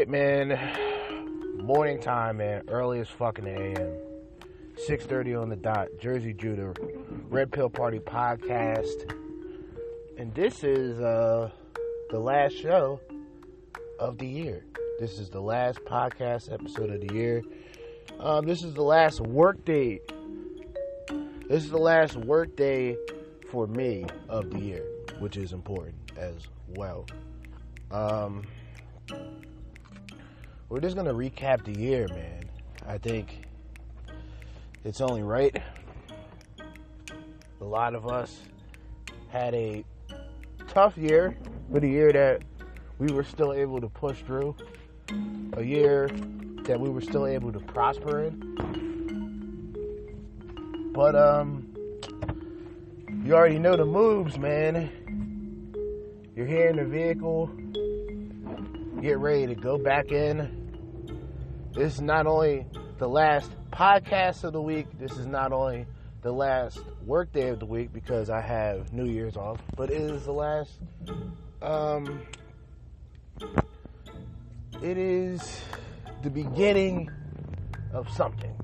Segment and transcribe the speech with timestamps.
[0.00, 1.62] right, man.
[1.62, 2.62] Morning time, man.
[2.68, 3.98] Early as fucking AM.
[4.88, 5.88] 6.30 on the dot.
[6.00, 6.72] Jerzee Judah.
[7.28, 9.12] Red Pill Party podcast.
[10.16, 11.50] And this is uh,
[12.08, 12.98] the last show
[13.98, 14.64] of the year.
[14.98, 17.42] This is the last podcast episode of the year.
[18.20, 20.00] Um, this is the last work day.
[21.46, 22.96] This is the last work day
[23.50, 24.84] for me of the year,
[25.18, 26.36] which is important as
[26.68, 27.04] well.
[27.90, 28.44] Um,
[30.70, 32.44] we're just gonna recap the year, man.
[32.86, 33.42] I think
[34.84, 35.60] it's only right.
[37.60, 38.40] A lot of us
[39.30, 39.84] had a
[40.68, 41.36] tough year,
[41.70, 42.42] but a year that
[42.98, 44.54] we were still able to push through.
[45.54, 46.08] A year
[46.62, 48.40] that we were still able to prosper in.
[50.94, 51.66] But um
[53.24, 54.88] you already know the moves, man.
[56.36, 57.50] You're here in the vehicle.
[59.02, 60.59] Get ready to go back in
[61.74, 62.66] this is not only
[62.98, 65.86] the last podcast of the week, this is not only
[66.22, 70.00] the last work day of the week because I have New Year's off, but it
[70.00, 70.72] is the last
[71.62, 72.22] um
[74.82, 75.60] it is
[76.22, 77.10] the beginning
[77.92, 78.54] of something.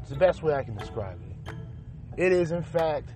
[0.00, 1.54] It's the best way I can describe it.
[2.16, 3.10] It is in fact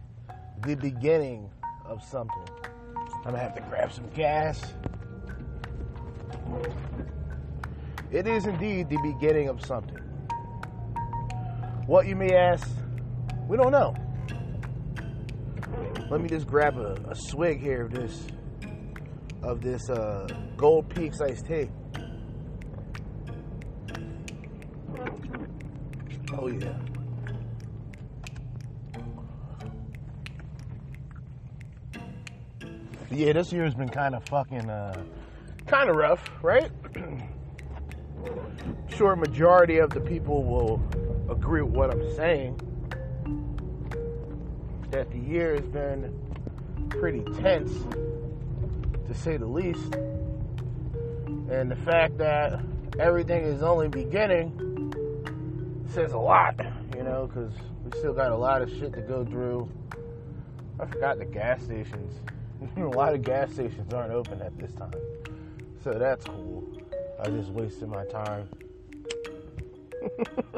[0.62, 1.50] the beginning
[1.84, 2.44] of something.
[3.16, 4.74] I'm gonna have to grab some gas.
[8.12, 9.96] It is indeed the beginning of something.
[11.86, 12.68] What you may ask,
[13.48, 13.94] we don't know.
[16.10, 18.26] Let me just grab a, a swig here of this
[19.44, 21.70] of this uh, Gold Peaks iced tea.
[26.36, 26.74] Oh yeah.
[33.12, 35.02] Yeah, this year has been kind of fucking uh,
[35.66, 36.70] kind of rough, right?
[38.88, 40.82] sure majority of the people will
[41.30, 42.60] agree with what I'm saying.
[44.90, 46.12] That the year has been
[46.90, 47.72] pretty tense,
[49.06, 49.94] to say the least.
[51.50, 52.60] And the fact that
[52.98, 54.70] everything is only beginning
[55.88, 56.60] says a lot,
[56.96, 57.52] you know, because
[57.84, 59.68] we still got a lot of shit to go through.
[60.78, 62.20] I forgot the gas stations.
[62.76, 64.92] a lot of gas stations aren't open at this time.
[65.82, 66.59] So that's cool.
[67.22, 68.48] I just wasted my time.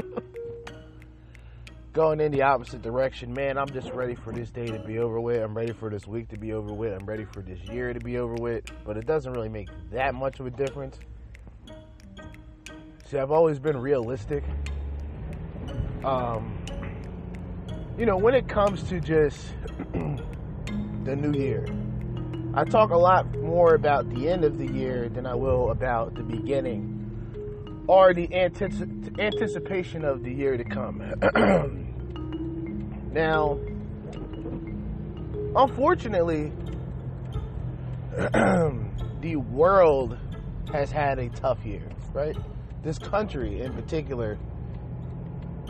[1.92, 5.20] Going in the opposite direction, man, I'm just ready for this day to be over
[5.20, 5.42] with.
[5.42, 6.92] I'm ready for this week to be over with.
[6.92, 8.64] I'm ready for this year to be over with.
[8.84, 11.00] But it doesn't really make that much of a difference.
[13.06, 14.44] See, I've always been realistic.
[16.04, 16.64] Um,
[17.98, 19.48] you know, when it comes to just
[19.92, 21.66] the new year,
[22.54, 26.14] I talk a lot more about the end of the year than I will about
[26.14, 26.98] the beginning
[27.86, 30.98] or the antici- anticipation of the year to come.
[33.12, 33.58] now,
[35.56, 36.52] unfortunately,
[39.22, 40.18] the world
[40.74, 42.36] has had a tough year, right?
[42.82, 44.38] This country in particular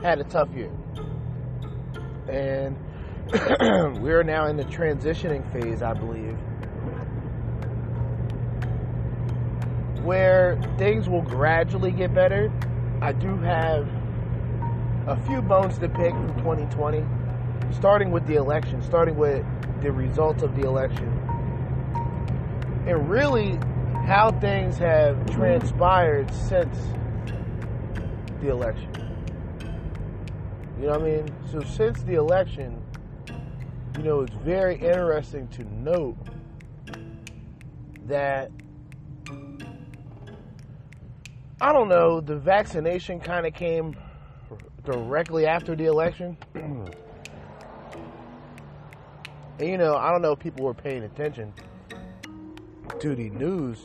[0.02, 0.72] had a tough year.
[2.28, 2.76] And
[4.02, 6.36] we're now in the transitioning phase, I believe,
[10.02, 12.52] where things will gradually get better.
[13.00, 13.88] I do have
[15.06, 17.04] a few bones to pick from 2020,
[17.72, 19.44] starting with the election, starting with
[19.80, 21.08] the results of the election,
[22.86, 23.58] and really
[24.06, 26.76] how things have transpired since
[28.40, 28.90] the election.
[30.78, 31.34] You know what I mean?
[31.50, 32.82] So, since the election,
[33.96, 36.16] you know, it's very interesting to note
[38.06, 38.50] that
[41.62, 42.20] I don't know.
[42.20, 43.94] The vaccination kind of came
[44.84, 46.36] directly after the election.
[46.56, 46.92] and
[49.60, 51.54] you know, I don't know if people were paying attention
[52.98, 53.78] to the news,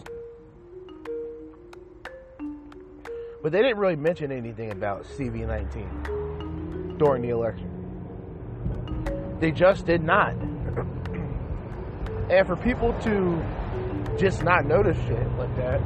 [3.44, 7.70] but they didn't really mention anything about CV19 during the election.
[9.40, 10.34] They just did not.
[12.30, 13.42] And for people to
[14.20, 15.80] just not notice shit like that,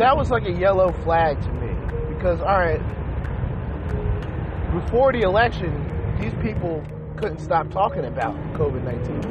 [0.00, 1.74] that was like a yellow flag to me
[2.14, 2.80] because all right,
[4.72, 5.72] before the election,
[6.20, 6.82] these people
[7.16, 9.22] couldn't stop talking about COVID nineteen.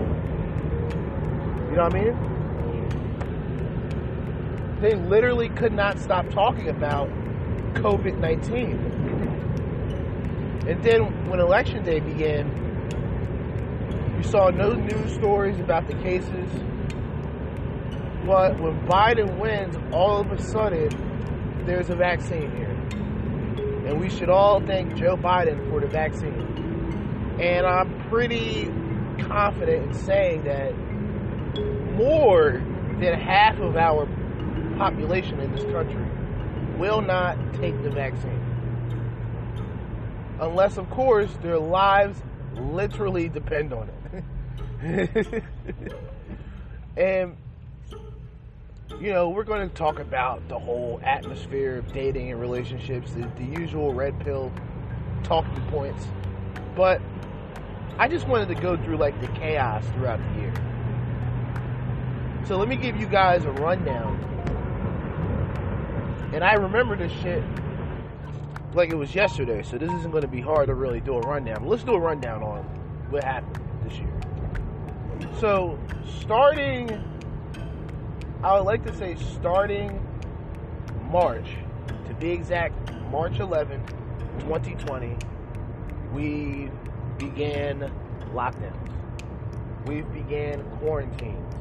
[1.69, 2.15] You know what I mean?
[4.81, 7.09] They literally could not stop talking about
[7.75, 8.77] COVID nineteen.
[10.67, 12.47] And then when election day began,
[14.17, 16.49] you saw no news stories about the cases
[18.29, 22.69] But when Biden wins, all of a sudden, there's a vaccine here.
[23.87, 27.39] And we should all thank Joe Biden for the vaccine.
[27.41, 28.65] And I'm pretty
[29.23, 30.77] confident in saying that
[31.95, 32.61] more
[32.99, 34.05] than half of our
[34.77, 36.05] population in this country
[36.77, 38.45] will not take the vaccine.
[40.39, 42.21] Unless, of course, their lives
[42.53, 43.89] literally depend on
[44.83, 45.43] it.
[46.95, 47.35] and,
[48.99, 53.29] you know, we're going to talk about the whole atmosphere of dating and relationships, the,
[53.37, 54.51] the usual red pill
[55.23, 56.05] talking points.
[56.75, 57.01] But
[57.97, 60.53] I just wanted to go through like the chaos throughout the year.
[62.45, 64.25] So let me give you guys a rundown.
[66.33, 67.43] And I remember this shit
[68.73, 71.19] like it was yesterday, so this isn't going to be hard to really do a
[71.21, 71.65] rundown.
[71.65, 72.63] Let's do a rundown on
[73.09, 74.13] what happened this year.
[75.39, 75.79] So,
[76.21, 77.03] starting,
[78.41, 79.99] I would like to say starting
[81.11, 81.49] March,
[82.07, 82.73] to be exact,
[83.11, 83.85] March 11,
[84.39, 85.17] 2020,
[86.13, 86.71] we
[87.17, 87.91] began
[88.33, 88.77] lockdowns.
[89.85, 91.53] We began quarantines.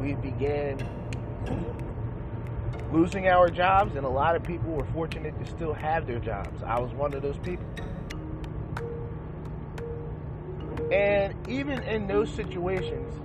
[0.00, 0.78] We began
[2.90, 6.62] losing our jobs, and a lot of people were fortunate to still have their jobs.
[6.62, 7.66] I was one of those people.
[10.90, 13.20] And even in those situations,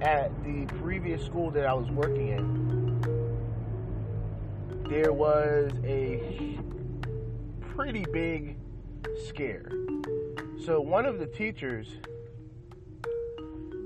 [0.00, 3.00] at the previous school that I was working in,
[4.88, 6.58] there was a
[7.60, 8.56] pretty big
[9.26, 9.70] scare.
[10.64, 11.88] So one of the teachers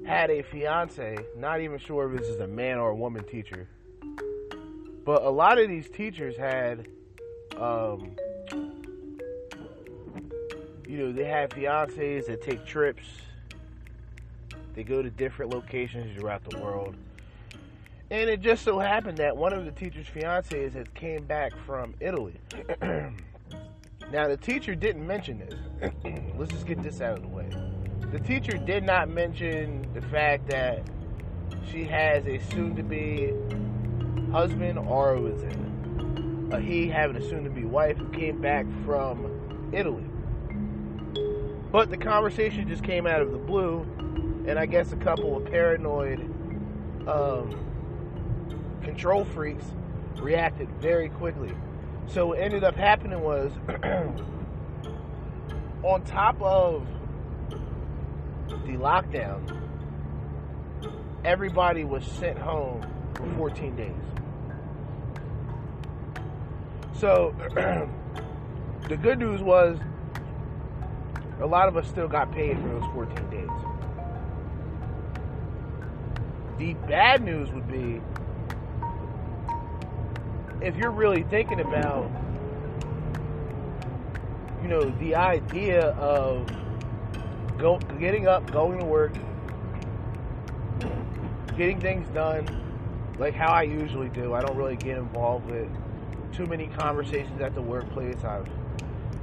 [0.07, 3.69] had a fiance, not even sure if this is a man or a woman teacher
[5.05, 6.87] but a lot of these teachers had,
[7.57, 8.13] um,
[10.87, 13.05] you know, they have fiancés that take trips.
[14.75, 16.95] They go to different locations throughout the world.
[18.11, 21.95] And it just so happened that one of the teacher's fiancés had came back from
[22.01, 22.39] Italy.
[22.83, 25.93] now the teacher didn't mention this.
[26.37, 27.49] Let's just get this out of the way.
[28.11, 30.83] The teacher did not mention the fact that
[31.71, 33.33] she has a soon to be
[34.31, 35.43] husband or was
[36.61, 40.05] he having a soon to be wife who came back from Italy.
[41.71, 43.87] But the conversation just came out of the blue,
[44.47, 46.21] and I guess a couple of paranoid
[47.09, 47.59] um,
[48.83, 49.65] control freaks
[50.17, 51.53] reacted very quickly.
[52.07, 53.53] So what ended up happening was,
[55.83, 56.87] on top of
[58.49, 59.61] the lockdown,
[61.25, 62.85] everybody was sent home
[63.15, 63.93] for 14 days.
[66.95, 67.35] So
[68.89, 69.79] the good news was
[71.41, 73.72] a lot of us still got paid for those 14 days.
[76.59, 78.01] The bad news would be
[80.61, 82.11] if you're really thinking about
[84.63, 86.47] you know the idea of
[87.59, 89.13] go, getting up, going to work,
[91.57, 92.47] getting things done
[93.19, 94.35] like how I usually do.
[94.35, 95.69] I don't really get involved with
[96.33, 98.25] too many conversations at the workplace.
[98.25, 98.49] I've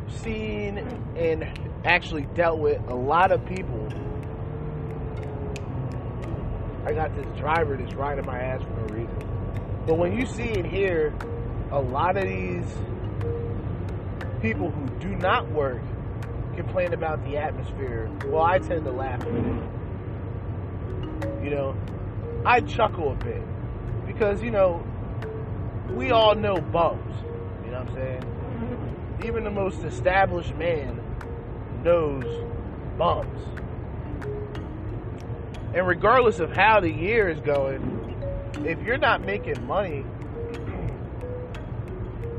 [0.07, 0.77] seen
[1.17, 1.47] and
[1.85, 3.89] actually dealt with a lot of people.
[6.89, 9.15] I got this driver that's riding my ass for no reason.
[9.85, 11.13] But when you see and hear
[11.71, 12.65] a lot of these
[14.41, 15.83] people who do not work
[16.55, 19.63] complain about the atmosphere, well, I tend to laugh at it.
[21.43, 21.75] You know,
[22.43, 23.43] I chuckle a bit
[24.07, 24.83] because, you know,
[25.91, 27.15] we all know bums.
[27.65, 28.21] You know what I'm saying?
[28.21, 29.27] Mm-hmm.
[29.27, 30.99] Even the most established man
[31.83, 32.25] knows
[32.97, 33.39] bums.
[35.73, 38.15] And regardless of how the year is going,
[38.65, 40.03] if you're not making money,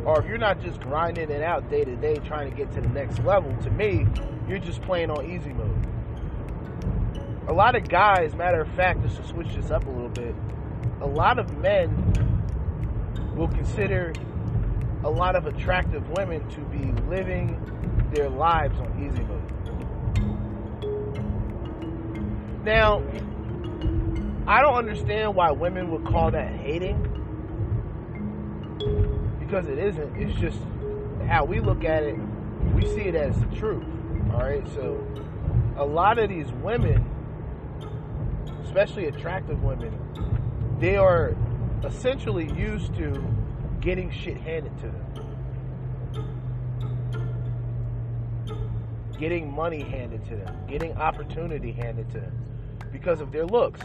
[0.05, 2.81] or if you're not just grinding it out day to day trying to get to
[2.81, 4.07] the next level, to me,
[4.49, 5.87] you're just playing on easy mode.
[7.49, 10.35] A lot of guys, matter of fact, just to switch this up a little bit,
[11.01, 11.91] a lot of men
[13.37, 14.13] will consider
[15.05, 17.59] a lot of attractive women to be living
[18.13, 19.40] their lives on easy mode.
[22.65, 23.03] Now,
[24.47, 27.07] I don't understand why women would call that hating
[29.39, 30.17] because it isn't.
[30.17, 30.59] It's just
[31.27, 32.17] how we look at it.
[32.75, 33.85] We see it as the truth.
[34.33, 35.03] All right, so
[35.77, 37.05] a lot of these women,
[38.65, 39.99] especially attractive women,
[40.79, 41.35] they are
[41.85, 43.25] essentially used to
[43.81, 45.07] getting shit handed to them.
[49.19, 52.50] Getting money handed to them, getting opportunity handed to them
[52.93, 53.81] because of their looks.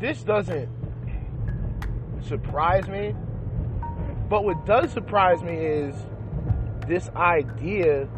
[0.00, 0.68] This doesn't
[2.22, 3.14] surprise me.
[4.28, 5.94] But what does surprise me is
[6.86, 8.08] this idea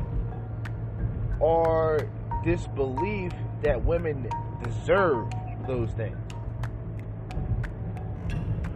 [1.40, 2.08] or
[2.44, 4.28] this belief that women
[4.62, 5.26] deserve
[5.66, 6.16] those things.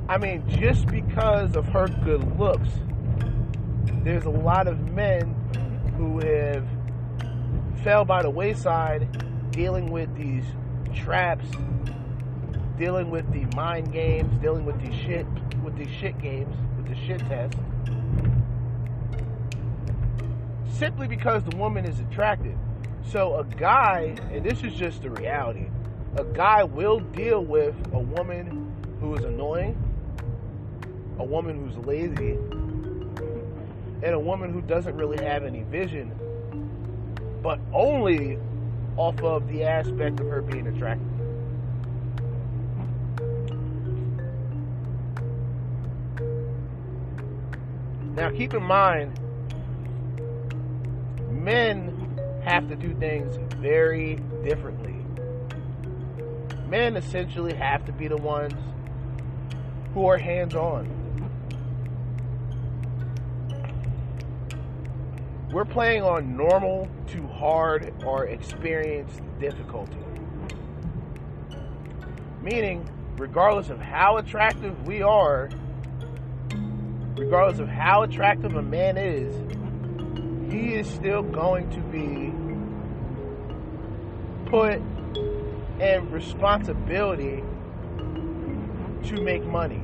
[0.08, 2.68] I mean, just because of her good looks,
[4.04, 5.34] there's a lot of men
[5.96, 6.66] who have
[7.84, 9.27] fell by the wayside
[9.58, 10.44] dealing with these
[10.94, 11.44] traps,
[12.78, 15.26] dealing with the mind games, dealing with these shit
[15.64, 17.58] with these shit games, with the shit test.
[20.70, 22.56] Simply because the woman is attractive.
[23.10, 25.66] So a guy, and this is just the reality,
[26.16, 29.76] a guy will deal with a woman who is annoying,
[31.18, 32.38] a woman who's lazy,
[34.04, 36.16] and a woman who doesn't really have any vision,
[37.42, 38.38] but only
[38.98, 41.06] off of the aspect of her being attractive.
[48.16, 49.20] Now, keep in mind,
[51.30, 54.96] men have to do things very differently.
[56.66, 58.54] Men essentially have to be the ones
[59.94, 60.90] who are hands on.
[65.52, 69.96] We're playing on normal to hard or experienced difficulty.
[72.42, 75.48] Meaning, regardless of how attractive we are,
[77.16, 79.32] regardless of how attractive a man is,
[80.52, 82.32] he is still going to be
[84.50, 84.80] put
[85.80, 87.44] in responsibility
[89.04, 89.82] to make money,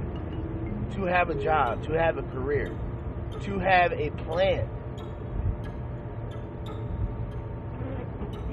[0.94, 2.76] to have a job, to have a career,
[3.42, 4.68] to have a plan.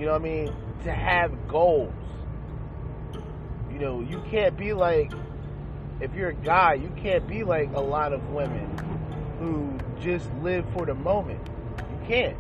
[0.01, 0.55] You know what I mean?
[0.83, 1.93] To have goals.
[3.71, 5.11] You know, you can't be like,
[5.99, 8.65] if you're a guy, you can't be like a lot of women
[9.37, 11.39] who just live for the moment.
[11.77, 12.37] You can't.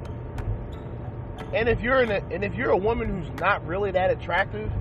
[1.53, 4.71] And if you're in a, and if you're a woman who's not really that attractive,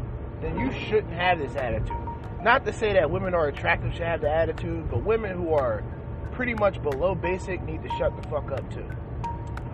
[0.40, 1.98] then you shouldn't have this attitude.
[2.42, 5.84] Not to say that women are attractive should have the attitude, but women who are
[6.32, 8.88] pretty much below basic need to shut the fuck up too.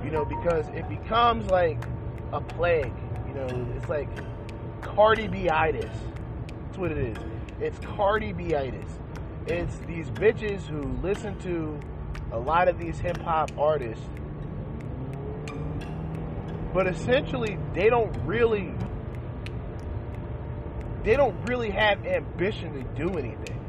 [0.03, 1.79] You know, because it becomes like
[2.33, 2.93] a plague.
[3.29, 4.09] You know, it's like
[4.83, 5.95] Cardi B-itis.
[6.65, 7.17] That's what it is.
[7.61, 8.91] It's Cardi B-itis.
[9.47, 11.79] It's these bitches who listen to
[12.33, 14.05] a lot of these hip hop artists,
[16.75, 18.75] but essentially they don't really
[21.05, 23.65] they don't really have ambition to do anything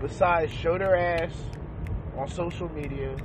[0.00, 1.32] besides show their ass
[2.16, 3.16] on social media,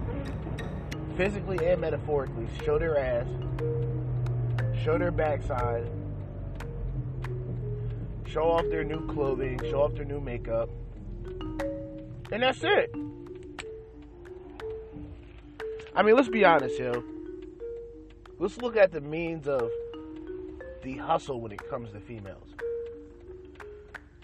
[1.16, 3.28] physically and metaphorically, show their ass
[4.84, 5.90] show their backside,
[8.26, 10.70] show off their new clothing, show off their new makeup,
[12.32, 12.94] and that's it.
[15.96, 17.04] I mean, let's be honest, yo.
[18.40, 19.70] Let's look at the means of
[20.82, 22.50] the hustle when it comes to females.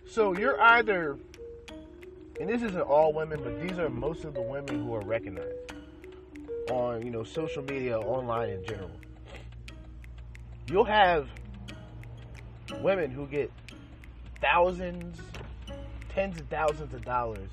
[0.08, 1.18] So you're either,
[2.40, 5.74] and this isn't all women, but these are most of the women who are recognized
[6.72, 8.92] on, you know, social media, online in general
[10.70, 11.28] you'll have
[12.82, 13.52] women who get
[14.42, 15.20] thousands,
[16.14, 17.50] tens of thousands of dollars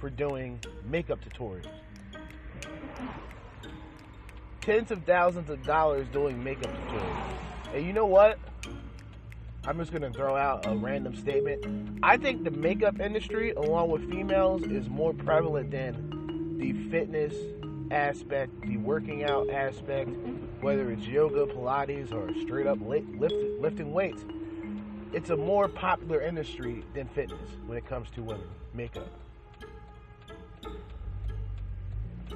[0.00, 1.66] for doing makeup tutorials.
[4.60, 7.74] Tens of thousands of dollars doing makeup tutorials.
[7.74, 8.38] And you know what?
[9.66, 12.00] I'm just gonna throw out a random statement.
[12.02, 17.34] I think the makeup industry, along with females, is more prevalent than the fitness
[17.90, 20.10] aspect, the working out aspect,
[20.64, 23.04] whether it's yoga, Pilates, or straight up lift,
[23.60, 24.24] lifting weights.
[25.12, 29.10] It's a more popular industry than fitness when it comes to women makeup.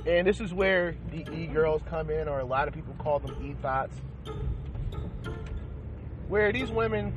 [0.07, 3.19] And this is where the e girls come in, or a lot of people call
[3.19, 3.97] them e thoughts,
[6.29, 7.15] where these women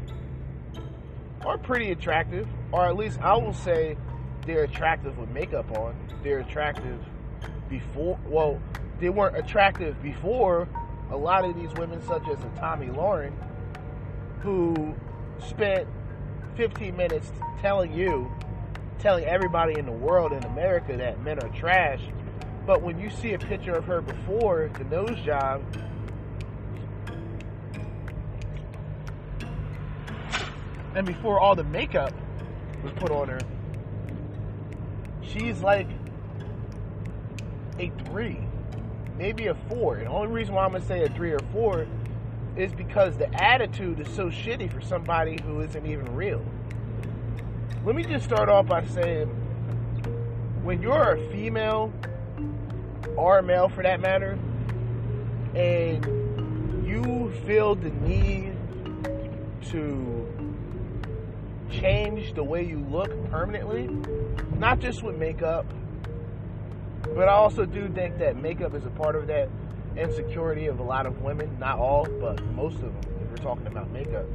[1.46, 3.98] are pretty attractive, or at least I will say
[4.46, 5.94] they're attractive with makeup on.
[6.24, 7.04] They're attractive
[7.70, 8.62] before, well,
[9.02, 10.70] they weren't attractive before
[11.12, 13.34] a lot of these women, such as Tomi Lahren,
[14.42, 14.96] who
[15.46, 15.88] spent
[16.56, 18.32] 15 minutes telling you,
[19.00, 22.02] telling everybody in the world in America that men are trash.
[22.66, 25.62] But when you see a picture of her before the nose job,
[30.96, 32.14] and before all the makeup
[32.84, 33.40] was put on her,
[35.22, 35.88] she's like
[37.80, 38.48] a three
[39.18, 39.98] maybe a four.
[39.98, 41.88] And the only reason why I'm gonna say a three or four
[42.56, 46.44] is because the attitude is so shitty for somebody who isn't even real.
[47.86, 49.28] Let me just start off by saying
[50.64, 51.92] when you're a female
[53.16, 54.38] or a male for that matter,
[55.56, 56.06] and
[56.86, 58.56] you feel the need
[59.70, 60.28] to
[61.72, 63.90] change the way you look permanently,
[64.58, 65.66] not just with makeup,
[67.16, 69.50] but I also do think that makeup is a part of that
[69.98, 71.58] insecurity of a lot of women.
[71.60, 74.26] Not all, but most of them, if we're talking about makeup.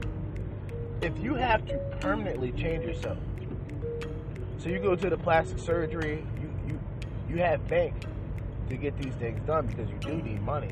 [1.00, 3.18] If you have to permanently change yourself,
[4.58, 6.80] so you go to the plastic surgery, you you
[7.28, 7.94] you have bank
[8.68, 10.70] to get these things done because you do need money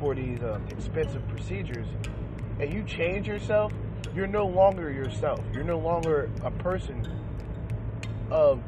[0.00, 1.86] for these um, expensive procedures,
[2.60, 3.72] and you change yourself,
[4.14, 5.40] you're no longer yourself.
[5.52, 7.06] You're no longer a person
[8.30, 8.60] of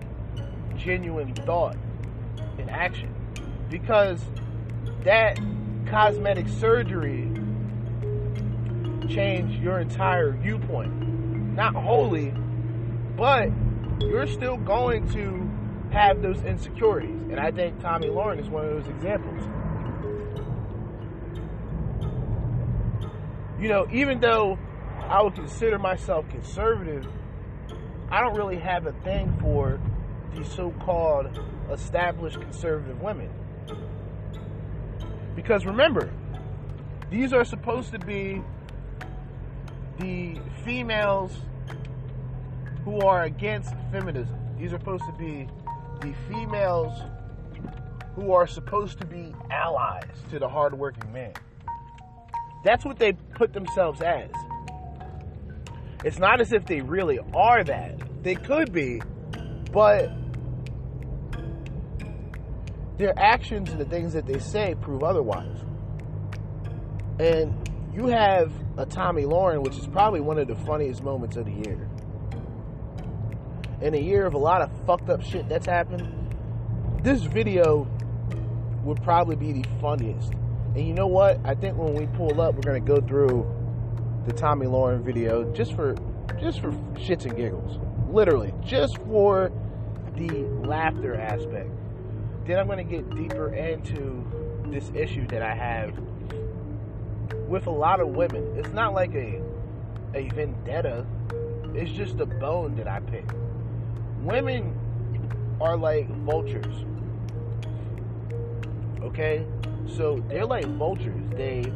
[0.77, 1.77] genuine thought
[2.59, 3.15] and action
[3.71, 4.25] because
[5.05, 5.39] that
[5.87, 7.31] cosmetic surgery
[9.09, 10.93] changed your entire viewpoint.
[11.55, 12.33] Not wholly,
[13.17, 13.51] but
[14.01, 15.51] you're still going to
[15.93, 17.17] have those insecurities.
[17.31, 19.43] And I think Tomi Lahren is one of those examples.
[23.61, 24.59] You know, even though
[25.03, 27.07] I would consider myself conservative,
[28.11, 29.81] I don't really have a thing for
[30.35, 31.39] the so called
[31.73, 33.31] established conservative women.
[35.35, 36.11] Because remember,
[37.11, 38.43] these are supposed to be
[39.99, 41.33] the females
[42.85, 44.37] who are against feminism.
[44.59, 45.49] These are supposed to be
[46.01, 47.01] the females
[48.15, 51.33] who are supposed to be allies to the hardworking man.
[52.65, 54.31] That's what they put themselves as.
[56.05, 58.23] It's not as if they really are that.
[58.23, 59.03] They could be,
[59.73, 60.11] but
[63.01, 65.59] their actions and the things that they say prove otherwise.
[67.19, 71.47] And you have a Tomi Lahren, which is probably one of the funniest moments of
[71.47, 71.89] the year.
[73.81, 76.37] In a year of a lot of fucked up shit that's happened,
[77.03, 77.89] this video
[78.85, 80.35] would probably be the funniest.
[80.75, 81.41] And you know what?
[81.43, 83.51] I think when we pull up, we're gonna go through
[84.27, 85.95] the Tomi Lahren video just for
[86.39, 87.79] just for shits and giggles.
[88.11, 89.51] Literally, just for
[90.17, 91.71] the laughter aspect.
[92.47, 94.25] Then I'm going to get deeper into
[94.67, 95.99] this issue that I have
[97.49, 98.57] with a lot of women.
[98.57, 99.41] It's not like a
[100.15, 101.07] a vendetta.
[101.75, 103.25] It's just a bone that I pick.
[104.23, 104.77] Women
[105.61, 106.85] are like vultures.
[109.03, 109.47] Okay?
[109.87, 111.23] So they're like vultures.
[111.31, 111.73] They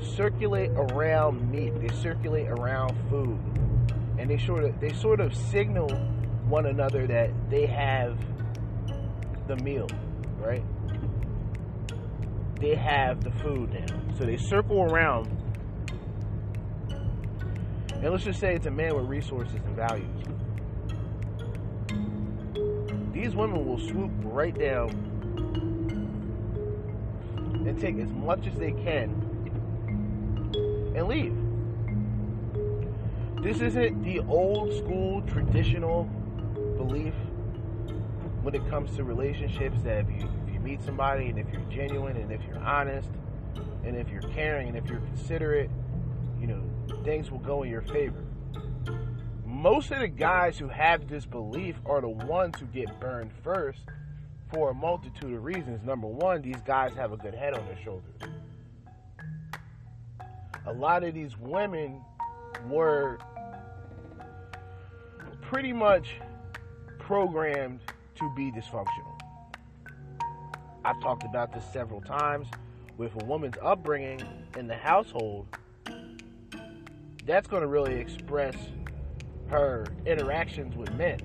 [0.00, 1.78] circulate around meat.
[1.80, 3.38] They circulate around food.
[4.18, 5.90] And they sort of they sort of signal
[6.48, 8.18] one another that they have
[9.46, 9.88] the meal,
[10.38, 10.62] right?
[12.60, 13.86] They have the food now.
[14.18, 15.26] So they circle around.
[17.92, 20.06] And let's just say it's a man with resources and values.
[23.12, 24.90] These women will swoop right down
[27.66, 29.10] and take as much as they can
[30.94, 31.34] and leave.
[33.42, 36.04] This isn't the old school traditional
[36.76, 37.14] belief
[38.46, 41.60] when it comes to relationships that if you if you meet somebody and if you're
[41.62, 43.10] genuine and if you're honest
[43.84, 45.68] and if you're caring and if you're considerate,
[46.40, 46.62] you know,
[47.02, 48.24] things will go in your favor.
[49.44, 53.80] Most of the guys who have this belief are the ones who get burned first
[54.52, 55.84] for a multitude of reasons.
[55.84, 58.14] Number one, these guys have a good head on their shoulders.
[60.66, 62.00] A lot of these women
[62.68, 63.18] were
[65.42, 66.14] pretty much
[67.00, 67.80] programmed
[68.16, 69.18] to be dysfunctional.
[70.84, 72.46] I've talked about this several times
[72.96, 74.22] with a woman's upbringing
[74.56, 75.46] in the household.
[77.24, 78.54] That's going to really express
[79.48, 81.18] her interactions with men.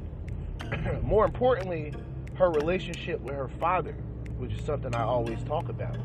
[1.04, 1.94] More importantly,
[2.36, 3.94] her relationship with her father,
[4.38, 5.98] which is something I always talk about.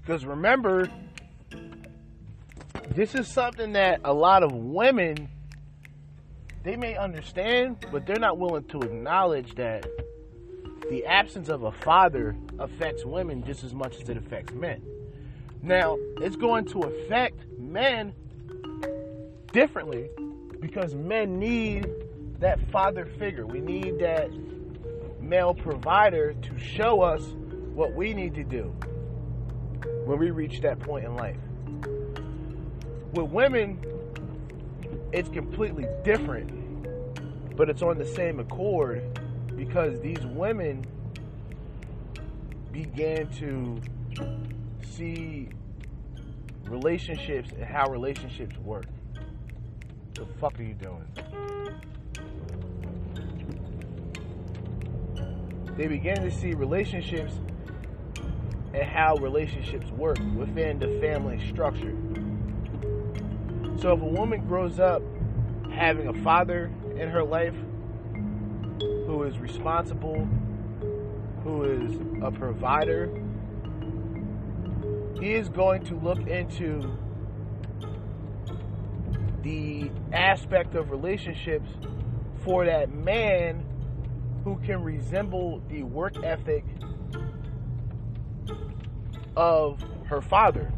[0.00, 0.88] Because remember,
[2.90, 5.28] this is something that a lot of women
[6.66, 9.86] they may understand, but they're not willing to acknowledge that
[10.90, 14.82] the absence of a father affects women just as much as it affects men.
[15.62, 18.12] Now, it's going to affect men
[19.52, 20.10] differently
[20.58, 21.88] because men need
[22.40, 23.46] that father figure.
[23.46, 24.28] We need that
[25.20, 27.22] male provider to show us
[27.74, 28.74] what we need to do
[30.04, 31.36] when we reach that point in life.
[33.12, 33.78] With women,
[35.12, 36.50] it's completely different,
[37.56, 39.02] but it's on the same accord
[39.56, 40.84] because these women
[42.72, 43.80] began to
[44.82, 45.48] see
[46.64, 48.86] relationships and how relationships work.
[50.14, 51.06] The fuck are you doing?
[55.76, 57.34] They began to see relationships
[58.72, 61.94] and how relationships work within the family structure.
[63.78, 65.02] So if a woman grows up
[65.70, 67.54] having a father in her life
[68.80, 70.26] who is responsible,
[71.44, 73.10] who is a provider,
[75.20, 76.96] he is going to look into
[79.42, 81.68] the aspect of relationships
[82.44, 83.62] for that man
[84.42, 86.64] who can resemble the work ethic
[89.36, 90.72] of her father.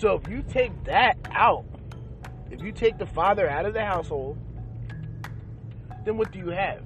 [0.00, 1.66] So if you take that out,
[2.50, 4.38] if you take the father out of the household,
[6.06, 6.80] then what do you have?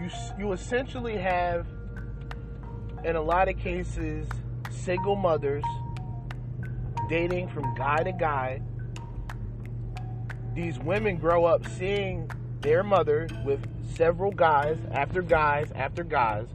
[0.00, 1.68] You you essentially have
[3.04, 4.26] in a lot of cases
[4.72, 5.62] single mothers
[7.08, 8.60] dating from guy to guy.
[10.54, 12.28] These women grow up seeing
[12.62, 13.64] their mother with
[13.94, 16.48] several guys after guys after guys.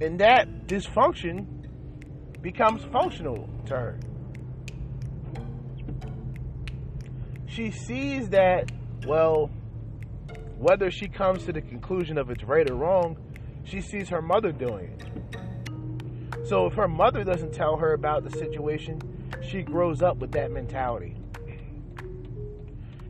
[0.00, 1.46] And that dysfunction
[2.40, 3.98] becomes functional to her.
[7.46, 8.70] She sees that,
[9.06, 9.50] well,
[10.56, 13.16] whether she comes to the conclusion of it's right or wrong,
[13.64, 16.46] she sees her mother doing it.
[16.46, 19.00] So if her mother doesn't tell her about the situation,
[19.42, 21.16] she grows up with that mentality.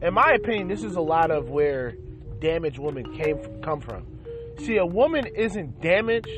[0.02, 1.94] In my opinion, this is a lot of where
[2.40, 4.06] damaged women came come from.
[4.58, 6.30] See, a woman isn't damaged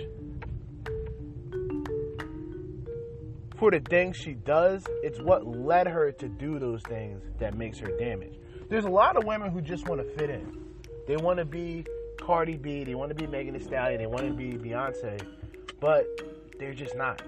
[3.62, 7.78] for the things she does, it's what led her to do those things that makes
[7.78, 8.36] her damaged.
[8.68, 10.64] There's a lot of women who just want to fit in.
[11.06, 11.86] They want to be
[12.20, 15.24] Cardi B, they want to be Megan Thee Stallion, they want to be Beyonce,
[15.78, 16.08] but
[16.58, 17.22] they're just not.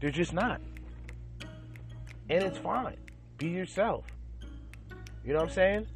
[0.00, 0.62] They're just not.
[2.30, 2.96] And it's fine.
[3.36, 4.06] Be yourself.
[5.26, 5.86] You know what I'm saying?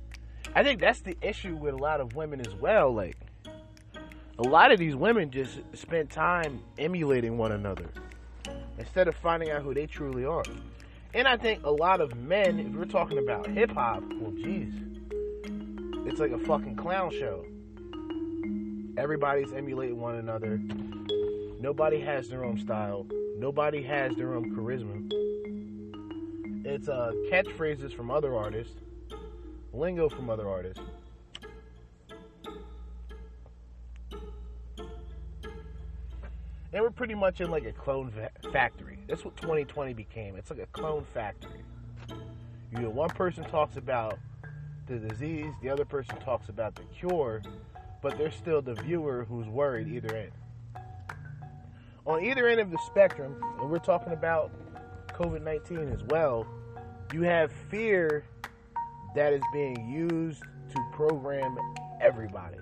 [0.55, 2.95] I think that's the issue with a lot of women as well.
[2.95, 3.17] Like,
[4.39, 7.87] a lot of these women just spend time emulating one another
[8.79, 10.45] instead of finding out who they truly are.
[11.13, 14.73] And I think a lot of men, if we're talking about hip hop, well, geez,
[16.07, 17.45] it's like a fucking clown show.
[18.97, 20.61] Everybody's emulating one another.
[21.61, 23.07] Nobody has their own style.
[23.37, 25.13] Nobody has their own charisma.
[26.65, 28.77] It's uh, catchphrases from other artists,
[29.73, 30.83] lingo from other artists.
[36.79, 39.01] And we're pretty much in like a clone va- factory.
[39.09, 40.37] That's what 2020 became.
[40.37, 41.65] It's like a clone factory.
[42.71, 44.17] You know, one person talks about
[44.87, 47.43] the disease, the other person talks about the cure,
[48.01, 50.31] but there's still the viewer who's worried either end.
[52.07, 54.53] On either end of the spectrum, and we're talking about
[55.09, 56.47] COVID 19 as well,
[57.13, 58.25] you have fear
[59.17, 61.59] that is being used to program
[62.01, 62.59] everybody.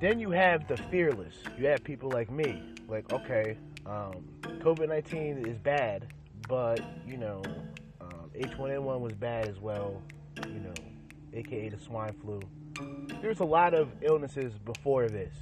[0.00, 1.34] Then you have the fearless.
[1.58, 6.06] You have people like me, like, okay, um, COVID 19 is bad,
[6.48, 7.42] but, you know,
[8.00, 10.02] um, H1N1 was bad as well,
[10.46, 10.72] you know,
[11.34, 12.40] aka the swine flu.
[13.20, 15.34] There's a lot of illnesses before this,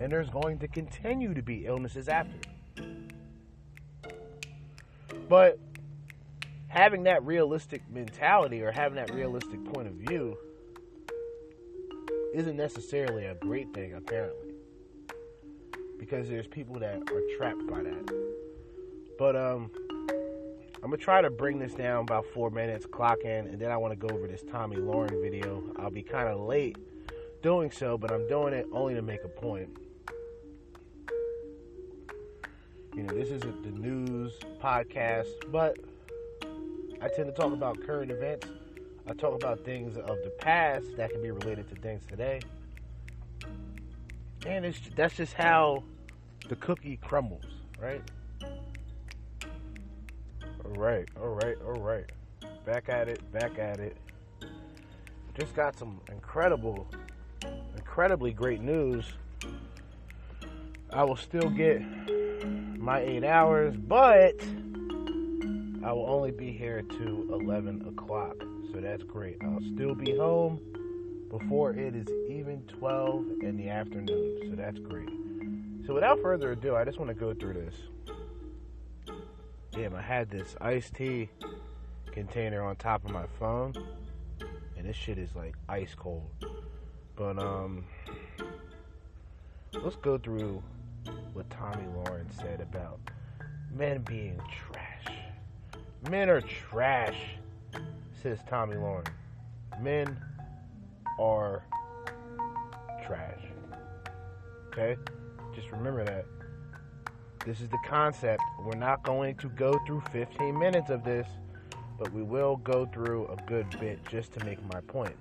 [0.00, 2.38] and there's going to continue to be illnesses after.
[5.28, 5.58] But
[6.68, 10.38] having that realistic mentality or having that realistic point of view
[12.38, 14.54] isn't necessarily a great thing, apparently,
[15.98, 18.14] because there's people that are trapped by that.
[19.18, 19.72] But um,
[20.08, 23.76] I'm gonna try to bring this down about four minutes, clock in, and then I
[23.76, 25.64] want to go over this Tomi Lahren video.
[25.78, 26.76] I'll be kind of late
[27.42, 29.76] doing so, but I'm doing it only to make a point.
[32.94, 35.76] You know, this isn't the news podcast, but
[37.02, 38.46] I tend to talk about current events
[39.08, 42.40] I talk about things of the past that can be related to things today.
[44.44, 45.82] And it's that's just how
[46.50, 47.46] the cookie crumbles,
[47.80, 48.02] right?
[50.62, 52.04] All right, all right, all right.
[52.66, 53.96] Back at it, back at it.
[55.38, 56.86] Just got some incredible,
[57.76, 59.06] incredibly great news.
[60.90, 61.80] I will still get
[62.78, 64.34] my eight hours, but
[65.82, 68.36] I will only be here to 11 o'clock
[68.72, 69.38] so that's great.
[69.42, 70.60] I'll still be home
[71.30, 75.08] before it is even 12 in the afternoon, so that's great.
[75.86, 77.74] So without further ado, I just want to go through this.
[79.72, 81.30] Damn, I had this iced tea
[82.12, 83.74] container on top of my phone,
[84.76, 86.30] and this shit is like ice cold.
[87.16, 87.84] But um,
[89.82, 90.62] let's go through
[91.32, 93.00] what Tommy Lawrence said about
[93.72, 95.16] men being trash.
[96.08, 97.16] Men are trash,
[98.22, 99.10] says Tommy Lawrence.
[99.80, 100.16] Men
[101.18, 101.62] are
[103.06, 103.40] trash.
[104.68, 104.96] Okay?
[105.54, 106.24] Just remember that.
[107.44, 108.42] This is the concept.
[108.60, 111.26] We're not going to go through 15 minutes of this,
[111.98, 115.16] but we will go through a good bit just to make my point.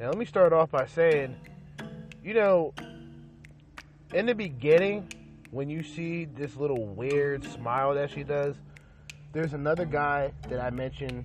[0.00, 1.36] Now, let me start off by saying,
[2.22, 2.72] you know,
[4.14, 5.12] in the beginning,
[5.50, 8.54] when you see this little weird smile that she does,
[9.38, 11.24] there's another guy that I mentioned,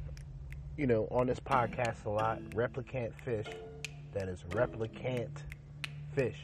[0.78, 3.47] you know, on this podcast a lot, Replicant Fish.
[4.13, 5.32] That is Replicant
[6.13, 6.38] Fish.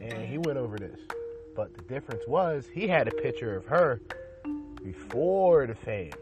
[0.00, 1.00] And he went over this.
[1.56, 4.00] But the difference was he had a picture of her
[4.84, 6.12] before the fame.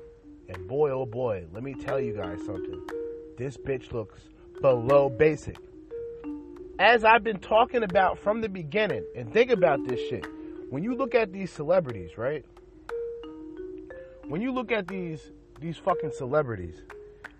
[0.48, 2.80] And boy, oh boy, let me tell you guys something.
[3.36, 4.22] This bitch looks
[4.62, 5.58] below basic.
[6.78, 10.26] As I've been talking about from the beginning, and think about this shit.
[10.70, 12.46] When you look at these celebrities, right?
[14.28, 16.82] When you look at these these fucking celebrities,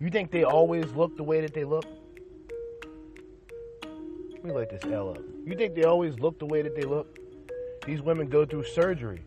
[0.01, 1.85] you think they always look the way that they look?
[4.33, 5.19] Let me light this L up.
[5.45, 7.19] You think they always look the way that they look?
[7.87, 9.23] These women go through surgery.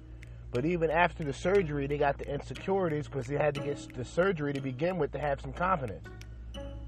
[0.52, 4.06] But even after the surgery, they got the insecurities because they had to get the
[4.06, 6.06] surgery to begin with to have some confidence.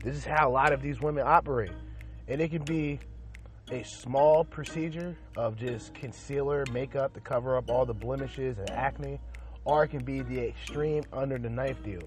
[0.03, 1.71] This is how a lot of these women operate.
[2.29, 2.99] And it can be
[3.71, 9.19] a small procedure of just concealer, makeup to cover up all the blemishes and acne,
[9.67, 12.01] or it can be the extreme under the knife deal.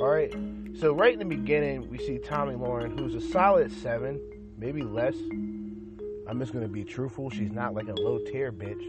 [0.00, 0.34] All right.
[0.80, 4.18] So right in the beginning, we see Tomi Lahren, who's a solid seven,
[4.56, 5.14] maybe less.
[6.26, 7.28] I'm just gonna be truthful.
[7.28, 8.82] She's not like a low tier bitch,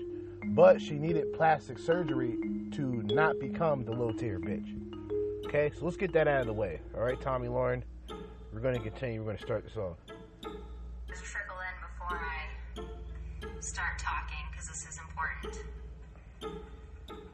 [0.55, 2.37] but she needed plastic surgery
[2.71, 4.79] to not become the low tier bitch.
[5.45, 6.79] Okay, so let's get that out of the way.
[6.95, 7.83] All right, Tomi Lahren,
[8.53, 9.19] we're gonna continue.
[9.19, 9.97] We're gonna start this off.
[10.41, 11.75] Trickle in
[12.07, 15.61] before I start talking because this is important.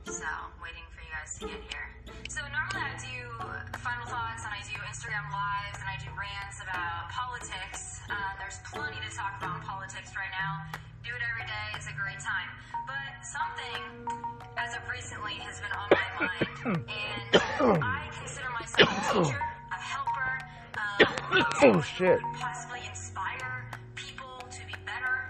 [0.09, 0.25] So,
[0.57, 1.85] waiting for you guys to get here.
[2.33, 6.57] So, normally I do final thoughts and I do Instagram lives and I do rants
[6.65, 8.01] about politics.
[8.09, 10.65] Uh, there's plenty to talk about in politics right now.
[11.05, 12.49] Do it every day, it's a great time.
[12.89, 14.09] But something,
[14.57, 16.89] as of recently, has been on my mind.
[16.89, 20.31] And I consider myself a teacher, a helper,
[20.73, 22.19] uh, Oh shit.
[22.33, 25.29] possibly inspire people to be better.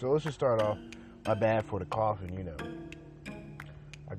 [0.00, 0.78] So let's just start off.
[1.26, 2.56] My bad for the coughing, you know.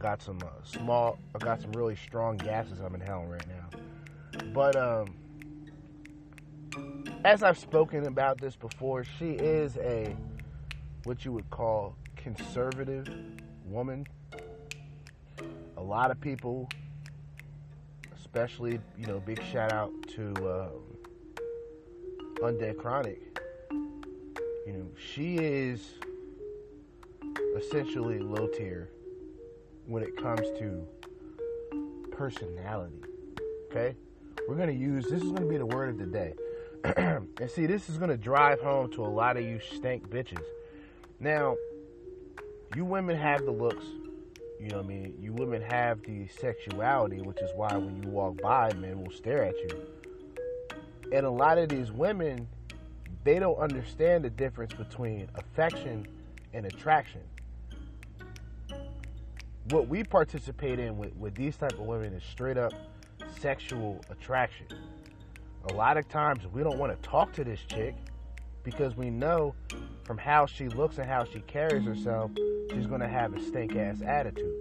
[0.03, 3.69] Got some uh, small, I got some really strong gases I'm inhaling right now.
[4.53, 5.15] But um,
[7.23, 10.13] as I've spoken about this before, she is a
[11.05, 13.07] what you would call conservative
[13.65, 14.05] woman.
[15.77, 16.67] A lot of people,
[18.17, 20.81] especially you know, big shout out to um,
[22.41, 23.39] Undead Chronic.
[23.71, 25.93] You know, she is
[27.55, 28.89] essentially low tier
[29.85, 30.87] when it comes to
[32.11, 32.95] personality.
[33.69, 33.95] Okay?
[34.47, 36.33] We're going to use this is going to be the word of the day.
[36.97, 40.43] and see, this is going to drive home to a lot of you stank bitches.
[41.19, 41.55] Now,
[42.75, 43.85] you women have the looks,
[44.59, 45.13] you know what I mean?
[45.21, 49.43] You women have the sexuality, which is why when you walk by, men will stare
[49.43, 49.85] at you.
[51.13, 52.47] And a lot of these women,
[53.23, 56.07] they don't understand the difference between affection
[56.53, 57.21] and attraction
[59.69, 62.73] what we participate in with, with these type of women is straight up
[63.39, 64.67] sexual attraction.
[65.69, 67.95] A lot of times we don't want to talk to this chick
[68.63, 69.55] because we know
[70.03, 72.31] from how she looks and how she carries herself,
[72.71, 74.53] she's gonna have a stink ass attitude.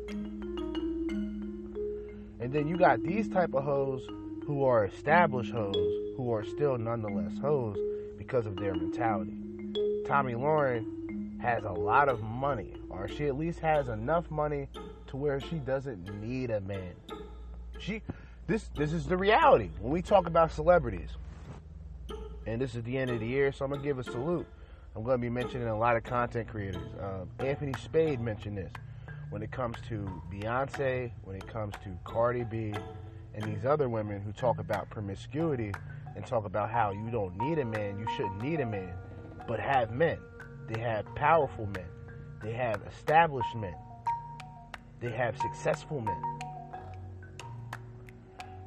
[2.40, 4.06] And then you got these type of hoes
[4.46, 5.76] who are established hoes
[6.16, 7.76] who are still nonetheless hoes
[8.18, 9.36] because of their mentality.
[10.06, 14.68] Tomi Lahren has a lot of money, or she at least has enough money
[15.12, 16.94] to where she doesn't need a man.
[17.78, 18.00] She
[18.46, 19.68] this this is the reality.
[19.78, 21.10] When we talk about celebrities,
[22.46, 24.46] and this is the end of the year, so I'm gonna give a salute.
[24.96, 26.88] I'm gonna be mentioning a lot of content creators.
[26.98, 28.72] Um, Anthony Spade mentioned this
[29.28, 32.72] when it comes to Beyonce, when it comes to Cardi B,
[33.34, 35.72] and these other women who talk about promiscuity
[36.16, 38.94] and talk about how you don't need a man, you shouldn't need a man,
[39.46, 40.16] but have men.
[40.68, 41.88] They have powerful men.
[42.42, 43.74] They have established men.
[45.02, 46.22] They have successful men.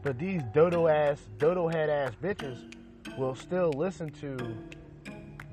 [0.04, 2.76] But these dodo ass, dodo head ass bitches
[3.17, 4.38] will still listen to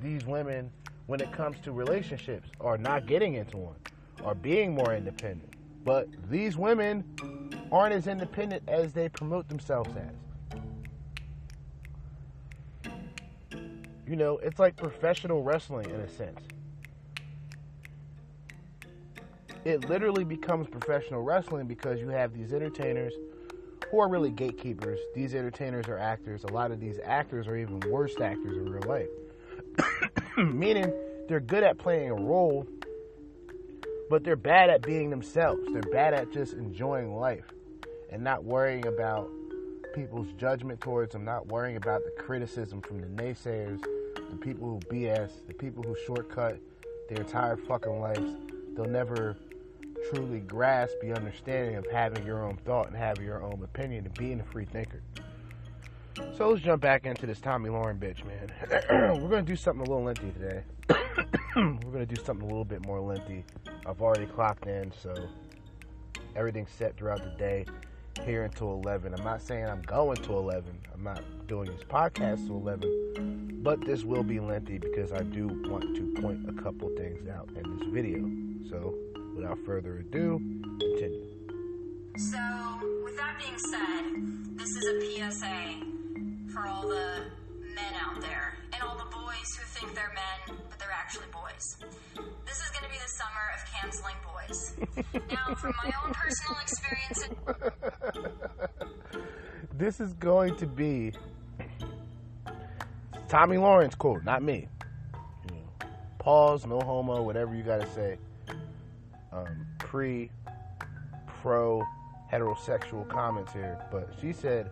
[0.03, 0.71] these women
[1.07, 3.77] when it comes to relationships or not getting into one
[4.25, 5.55] or being more independent.
[5.85, 7.05] But these women
[7.71, 10.17] aren't as independent as they promote themselves as.
[14.07, 16.41] You know, it's like professional wrestling in a sense.
[19.65, 23.13] It literally becomes professional wrestling because you have these entertainers
[23.91, 24.99] who are really gatekeepers.
[25.15, 26.45] These entertainers are actors.
[26.45, 29.09] A lot of these actors are even worse actors in real life.
[30.37, 30.93] Meaning
[31.29, 32.67] they're good at playing a role,
[34.11, 35.61] but they're bad at being themselves.
[35.73, 37.47] They're bad at just enjoying life
[38.11, 39.31] and not worrying about
[39.95, 43.81] people's judgment towards them, not worrying about the criticism from the naysayers,
[44.31, 46.59] the people who BS, the people who shortcut
[47.09, 48.37] their entire fucking lives.
[48.75, 49.37] They'll never
[50.11, 54.15] truly grasp the understanding of having your own thought and having your own opinion and
[54.15, 55.03] being a free thinker.
[56.37, 59.21] So let's jump back into this Tomi Lahren bitch, man.
[59.23, 60.63] We're gonna do something a little lengthy today.
[61.57, 63.45] We're gonna do something a little bit more lengthy.
[63.87, 65.15] I've already clocked in, so
[66.37, 67.65] everything's set throughout the day
[68.25, 69.15] here until 11.
[69.15, 70.79] I'm not saying I'm going to 11.
[70.93, 75.49] I'm not doing this podcast to 11, but this will be lengthy because I do
[75.69, 78.31] want to point a couple things out in this video.
[78.71, 78.95] So,
[79.35, 80.39] without further ado,
[80.79, 81.27] continue.
[82.17, 82.39] So,
[83.05, 87.25] with that being said, this is a PSA for all the
[87.75, 91.77] men out there and all the boys who think they're men, but they're actually boys.
[92.47, 95.31] This is going to be the summer of canceling boys.
[95.31, 97.29] now, from my own personal experience,
[99.79, 101.13] this is going to be
[103.29, 104.69] Tomi Lahren's quote, not me.
[105.49, 108.19] You know, pause, no homo, whatever you got to say.
[109.33, 110.31] Um, pre,
[111.27, 111.83] pro,
[112.33, 114.71] heterosexual comments here, but she said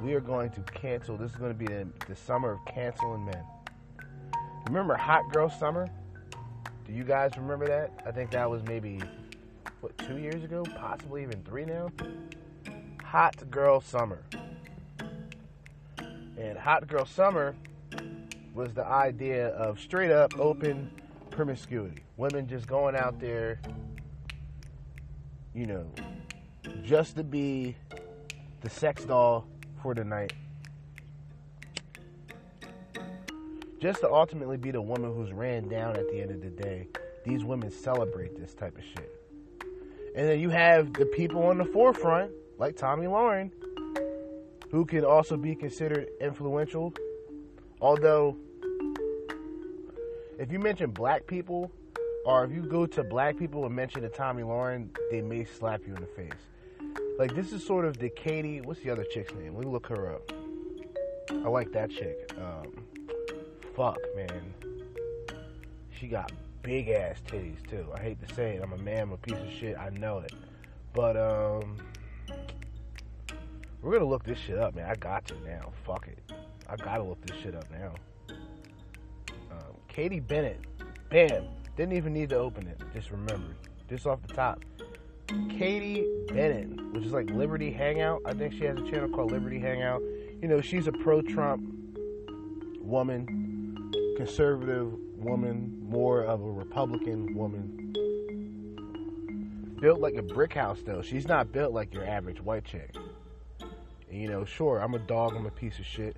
[0.00, 1.16] we are going to cancel.
[1.16, 3.42] This is going to be the, the summer of canceling men.
[4.66, 5.88] Remember Hot Girl Summer?
[6.86, 7.90] Do you guys remember that?
[8.06, 9.00] I think that was maybe
[9.80, 11.90] what two years ago, possibly even three now.
[13.04, 14.22] Hot Girl Summer.
[16.38, 17.56] And Hot Girl Summer
[18.54, 20.90] was the idea of straight up open
[21.38, 22.02] promiscuity.
[22.16, 23.60] Women just going out there,
[25.54, 25.86] you know,
[26.82, 27.76] just to be
[28.60, 29.46] the sex doll
[29.80, 30.32] for the night.
[33.78, 36.88] Just to ultimately be the woman who's ran down at the end of the day.
[37.24, 39.08] These women celebrate this type of shit.
[40.16, 43.52] And then you have the people on the forefront, like Tomi Lahren,
[44.72, 46.92] who can also be considered influential.
[47.80, 48.36] Although,
[50.38, 51.70] if you mention black people,
[52.24, 55.80] or if you go to black people and mention the Tomi Lahren, they may slap
[55.86, 56.32] you in the face.
[57.18, 58.60] Like this is sort of the Katie.
[58.60, 59.54] What's the other chick's name?
[59.54, 60.32] Let me look her up.
[61.30, 62.32] I like that chick.
[62.38, 62.72] Um,
[63.74, 64.54] fuck, man.
[65.90, 66.30] She got
[66.62, 67.86] big ass titties too.
[67.94, 68.62] I hate to say it.
[68.62, 69.02] I'm a man.
[69.02, 69.76] I'm a piece of shit.
[69.76, 70.32] I know it.
[70.94, 71.76] But um,
[73.82, 74.88] we're gonna look this shit up, man.
[74.88, 75.72] I got to now.
[75.84, 76.18] Fuck it.
[76.68, 77.94] I gotta look this shit up now.
[79.98, 80.60] Katie Bennett.
[81.10, 81.48] Bam.
[81.76, 82.80] Didn't even need to open it.
[82.94, 83.56] Just remember.
[83.90, 84.64] Just off the top.
[85.50, 88.22] Katie Bennett, which is like Liberty Hangout.
[88.24, 90.00] I think she has a channel called Liberty Hangout.
[90.40, 91.64] You know, she's a pro Trump
[92.80, 97.92] woman, conservative woman, more of a Republican woman.
[99.80, 101.02] Built like a brick house, though.
[101.02, 102.94] She's not built like your average white chick.
[104.08, 106.16] And, you know, sure, I'm a dog, I'm a piece of shit.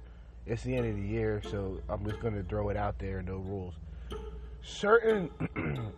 [0.50, 3.36] It's the end of the year, so I'm just to throw it out there, no
[3.36, 3.74] rules.
[4.62, 5.30] Certain,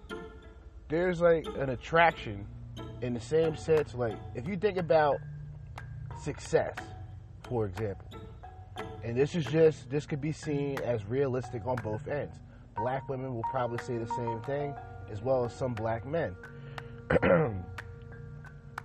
[0.91, 2.47] there's like an attraction
[3.01, 5.17] in the same sense, like if you think about
[6.23, 6.77] success,
[7.49, 8.07] for example,
[9.03, 12.37] and this is just this could be seen as realistic on both ends.
[12.77, 14.75] Black women will probably say the same thing,
[15.11, 16.37] as well as some black men.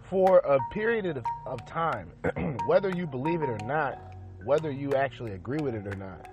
[0.09, 2.09] for a period of, of time,
[2.67, 3.99] whether you believe it or not,
[4.47, 6.27] whether you actually agree with it or not,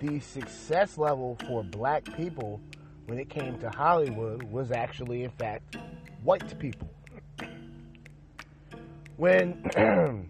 [0.00, 2.60] the success level for black people
[3.06, 5.76] when it came to Hollywood was actually, in fact,
[6.22, 6.90] white people
[9.22, 9.52] when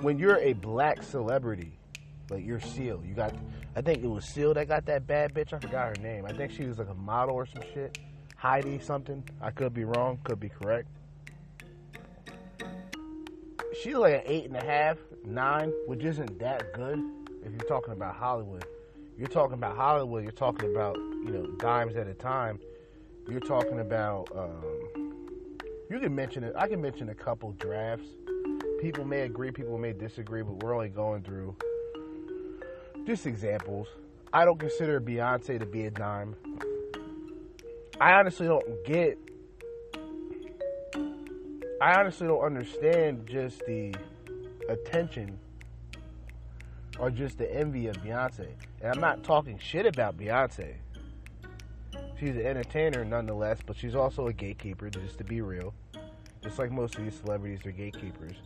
[0.00, 1.78] when you're a black celebrity,
[2.28, 3.34] like you're Seal, you got
[3.76, 5.52] I think it was Seal that got that bad bitch.
[5.52, 6.24] I forgot her name.
[6.26, 7.98] I think she was like a model or some shit.
[8.36, 9.22] Heidi something.
[9.40, 10.88] I could be wrong, could be correct.
[13.80, 17.02] She's like an eight and a half, nine, which isn't that good
[17.44, 18.64] if you're talking about Hollywood.
[19.18, 22.60] You're talking about Hollywood, you're talking about, you know, dimes at a time.
[23.28, 25.06] You're talking about um,
[25.90, 26.54] you can mention it.
[26.56, 28.08] I can mention a couple drafts.
[28.80, 31.56] People may agree, people may disagree, but we're only going through
[33.06, 33.88] just examples.
[34.32, 36.36] I don't consider Beyonce to be a dime.
[38.00, 39.18] I honestly don't get.
[41.80, 43.94] I honestly don't understand just the
[44.68, 45.38] attention
[46.98, 48.48] or just the envy of Beyonce.
[48.80, 50.74] And I'm not talking shit about Beyonce.
[52.18, 55.74] She's an entertainer nonetheless, but she's also a gatekeeper, just to be real.
[56.42, 58.36] Just like most of these celebrities, they're gatekeepers.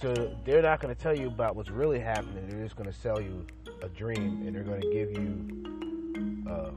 [0.00, 2.48] So they're not going to tell you about what's really happening.
[2.48, 3.46] They're just going to sell you
[3.82, 6.70] a dream, and they're going to give you uh,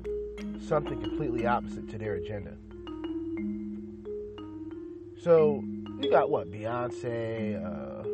[0.68, 2.53] something completely opposite to their agenda.
[5.24, 5.64] So
[6.02, 7.64] you got what Beyonce.
[7.64, 8.08] Uh,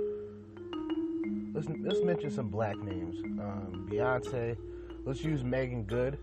[1.54, 3.18] let's let's mention some black names.
[3.40, 4.58] Um, Beyonce.
[5.06, 6.18] Let's use Meagan Good.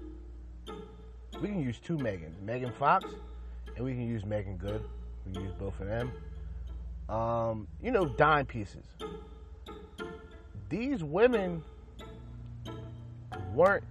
[1.41, 3.07] We can use two Megans, Megan Fox,
[3.77, 4.85] and we can use Meagan Good.
[5.27, 6.13] We can use both of them.
[7.09, 8.85] Um, you know, dime pieces.
[10.69, 11.63] These women
[13.53, 13.85] weren't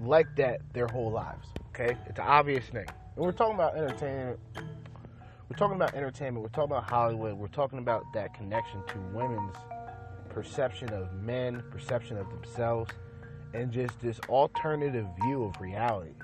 [0.00, 1.48] like that their whole lives.
[1.70, 2.86] Okay, it's an obvious thing.
[3.16, 4.38] And we're talking about entertainment.
[5.48, 6.42] We're talking about entertainment.
[6.42, 7.34] We're talking about Hollywood.
[7.34, 9.54] We're talking about that connection to women's
[10.28, 12.90] perception of men, perception of themselves,
[13.54, 16.14] and just this alternative view of reality.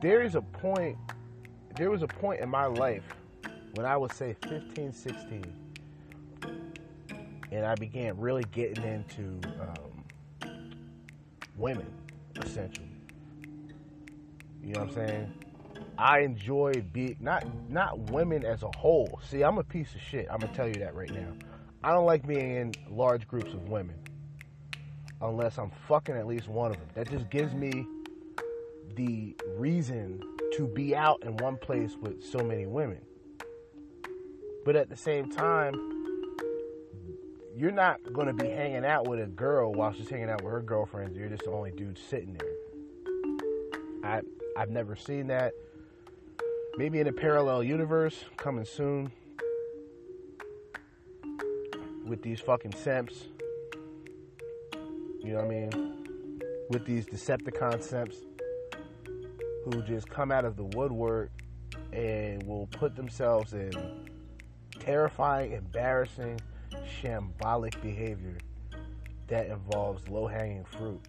[0.00, 0.96] There is a point.
[1.76, 3.04] There was a point in my life
[3.74, 5.44] when I was say 15, 16,
[7.52, 10.04] and I began really getting into um,
[11.56, 11.86] women,
[12.36, 12.88] essentially.
[14.62, 15.37] You know what I'm saying?
[15.98, 19.20] I enjoy being not not women as a whole.
[19.28, 20.28] See, I'm a piece of shit.
[20.30, 21.32] I'm gonna tell you that right now.
[21.82, 23.96] I don't like being in large groups of women
[25.20, 26.88] unless I'm fucking at least one of them.
[26.94, 27.84] That just gives me
[28.94, 30.22] the reason
[30.56, 33.00] to be out in one place with so many women.
[34.64, 35.74] But at the same time,
[37.56, 40.62] you're not to be hanging out with a girl while she's hanging out with her
[40.62, 41.16] girlfriends.
[41.16, 42.52] You're just the only dude sitting there.
[44.04, 44.22] I
[44.56, 45.54] I've never seen that.
[46.78, 49.10] Maybe in a parallel universe coming soon
[52.06, 53.24] with these fucking simps.
[55.20, 56.38] You know what I mean?
[56.70, 58.18] With these Decepticon simps
[59.64, 61.32] who just come out of the woodwork
[61.92, 63.72] and will put themselves in
[64.78, 66.40] terrifying, embarrassing,
[67.02, 68.38] shambolic behavior
[69.26, 71.00] that involves low hanging fruit.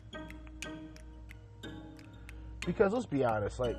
[2.66, 3.78] Because let's be honest, like,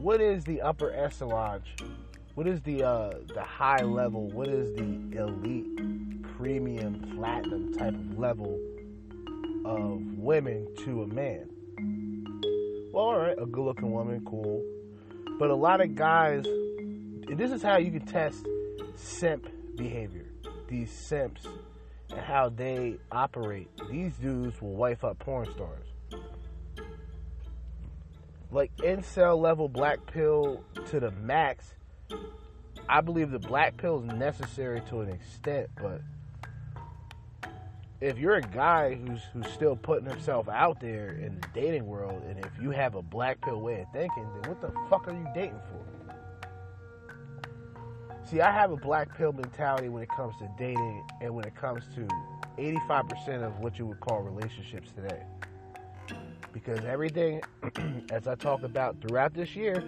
[0.00, 1.62] what is the upper echelon?
[2.34, 4.28] What is the uh, the high level?
[4.28, 8.60] What is the elite, premium, platinum type of level
[9.64, 11.48] of women to a man?
[12.92, 14.62] Well, all right, a good-looking woman, cool.
[15.38, 18.46] But a lot of guys, and this is how you can test
[18.94, 20.26] simp behavior.
[20.68, 21.46] These simps
[22.10, 23.68] and how they operate.
[23.90, 25.86] These dudes will wife up porn stars.
[28.54, 31.74] Like incel level black pill to the max.
[32.88, 36.00] I believe the black pill is necessary to an extent, but
[38.00, 42.22] if you're a guy who's who's still putting himself out there in the dating world,
[42.28, 45.12] and if you have a black pill way of thinking, then what the fuck are
[45.12, 45.84] you dating for?
[48.22, 51.56] See, I have a black pill mentality when it comes to dating and when it
[51.56, 52.06] comes to
[52.56, 55.24] 85% of what you would call relationships today.
[56.54, 57.42] Because everything,
[58.10, 59.84] as I talked about throughout this year,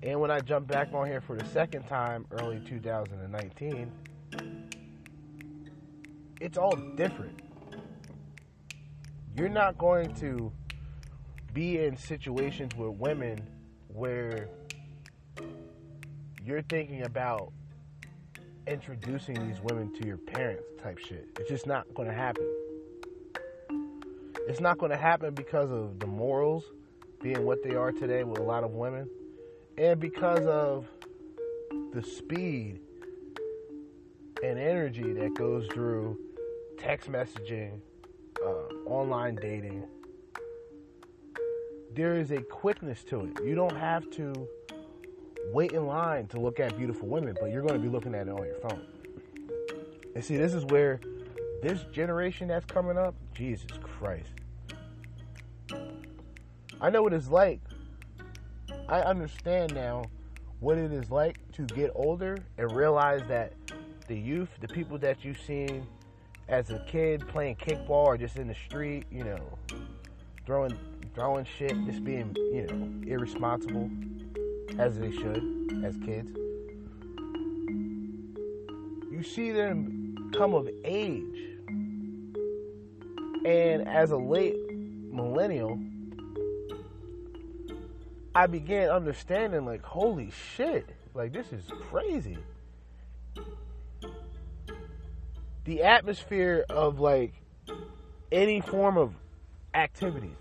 [0.00, 3.92] and when I jump back on here for the second time early 2019,
[6.40, 7.42] it's all different.
[9.36, 10.52] You're not going to
[11.52, 13.40] be in situations with women
[13.88, 14.48] where
[16.44, 17.52] you're thinking about
[18.68, 21.26] introducing these women to your parents type shit.
[21.40, 22.46] It's just not going to happen.
[24.48, 26.64] It's not going to happen because of the morals
[27.22, 29.06] being what they are today with a lot of women
[29.76, 30.86] and because of
[31.92, 32.80] the speed
[34.42, 36.18] and energy that goes through
[36.78, 37.80] text messaging,
[38.42, 39.84] uh, online dating.
[41.94, 43.44] There is a quickness to it.
[43.44, 44.32] You don't have to
[45.52, 48.28] wait in line to look at beautiful women, but you're going to be looking at
[48.28, 48.86] it on your phone.
[50.14, 51.00] And see, this is where
[51.62, 54.37] this generation that's coming up, Jesus Christ.
[56.80, 57.60] I know what it's like.
[58.88, 60.04] I understand now
[60.60, 63.52] what it is like to get older and realize that
[64.06, 65.86] the youth, the people that you've seen
[66.46, 69.58] as a kid playing kickball or just in the street, you know,
[70.46, 70.78] throwing
[71.14, 73.90] throwing shit, just being, you know, irresponsible
[74.78, 76.30] as they should as kids.
[79.10, 81.24] You see them come of age.
[83.44, 84.54] And as a late
[85.10, 85.80] millennial,
[88.38, 92.38] I began understanding like, holy shit, like this is crazy.
[95.64, 97.34] the atmosphere of like
[98.30, 99.12] any form of
[99.74, 100.36] activities.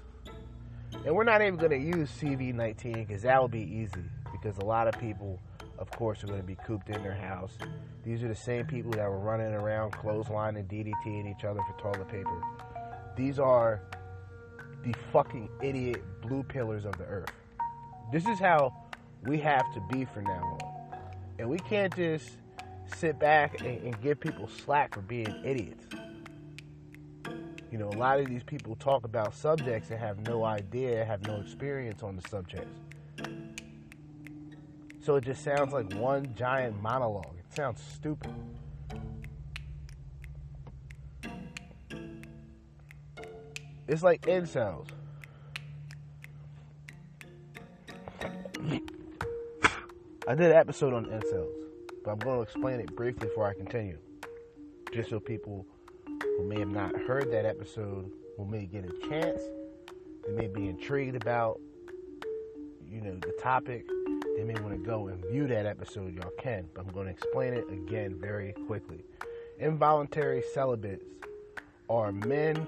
[1.05, 4.65] And we're not even going to use CV19 because that will be easy because a
[4.65, 5.39] lot of people,
[5.79, 7.57] of course, are going to be cooped in their house.
[8.05, 11.81] These are the same people that were running around clotheslining and DDTing each other for
[11.81, 12.41] toilet paper.
[13.15, 13.81] These are
[14.83, 17.31] the fucking idiot blue pillars of the earth.
[18.11, 18.73] This is how
[19.23, 20.99] we have to be from now on.
[21.39, 22.29] And we can't just
[22.95, 25.85] sit back and, and give people slack for being idiots.
[27.69, 31.27] You know, a lot of these people talk about subjects and have no idea, have
[31.27, 32.79] no experience on the subjects.
[35.01, 37.35] So it just sounds like one giant monologue.
[37.37, 38.31] It sounds stupid.
[43.87, 44.87] It's like incels.
[50.27, 51.55] I did an episode on incels,
[52.03, 53.97] but I'm going to explain it briefly before I continue.
[54.93, 55.65] Just so people
[56.11, 59.39] who may have not heard that episode who may get a chance,
[60.25, 61.61] they may be intrigued about,
[62.85, 63.85] you know, the topic,
[64.35, 66.65] they may want to go and view that episode, y'all can.
[66.73, 69.05] But I'm going to explain it again very quickly.
[69.59, 71.05] Involuntary celibates
[71.89, 72.67] are men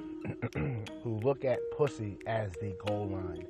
[1.04, 3.48] who look at pussy as the goal line.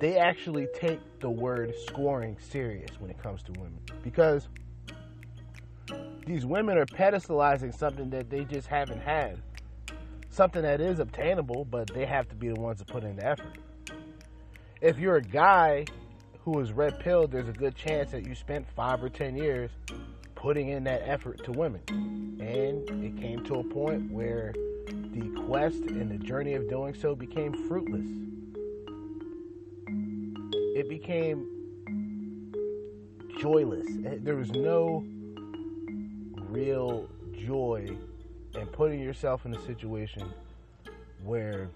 [0.00, 4.48] They actually take the word scoring serious when it comes to women because
[6.26, 9.42] these women are pedestalizing something that they just haven't had.
[10.30, 13.26] Something that is obtainable, but they have to be the ones to put in the
[13.26, 13.58] effort.
[14.80, 15.84] If you're a guy
[16.44, 19.70] who is red pilled, there's a good chance that you spent five or ten years
[20.34, 21.82] putting in that effort to women.
[22.40, 24.54] And it came to a point where
[24.86, 28.06] the quest and the journey of doing so became fruitless.
[30.80, 31.46] It became
[33.38, 33.86] joyless.
[34.06, 35.04] Eh, there was no
[36.48, 37.06] real
[37.38, 37.98] joy
[38.54, 40.32] in putting yourself in a situation
[41.22, 41.68] where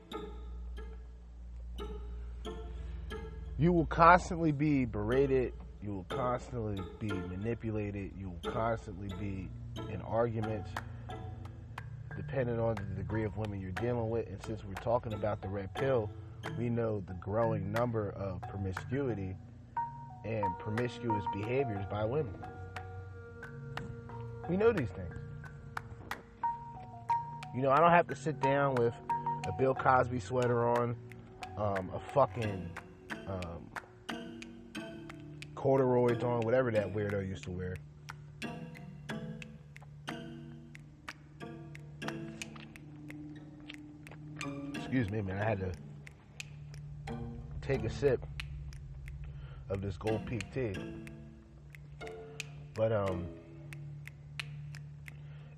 [3.59, 5.53] you will constantly be berated,
[5.83, 9.51] you will constantly be manipulated, you will constantly be
[9.93, 10.71] in arguments,
[12.17, 14.27] depending on the degree of women you're dealing with.
[14.29, 16.09] And since we're talking about the red pill,
[16.59, 19.37] we know the growing number of promiscuity
[20.25, 22.35] and promiscuous behaviors by women.
[24.49, 25.15] We know these things.
[27.55, 28.95] You know, I don't have to sit down with
[29.47, 30.97] a Bill Cosby sweater on,
[31.57, 32.69] um, a fucking
[33.29, 33.71] um,
[35.55, 37.77] corduroys on, whatever that weirdo used to wear.
[44.75, 45.39] Excuse me, man.
[45.41, 45.73] I had to
[47.63, 48.25] take a sip
[49.71, 50.75] of this Gold Peak tea.
[52.75, 53.27] But um,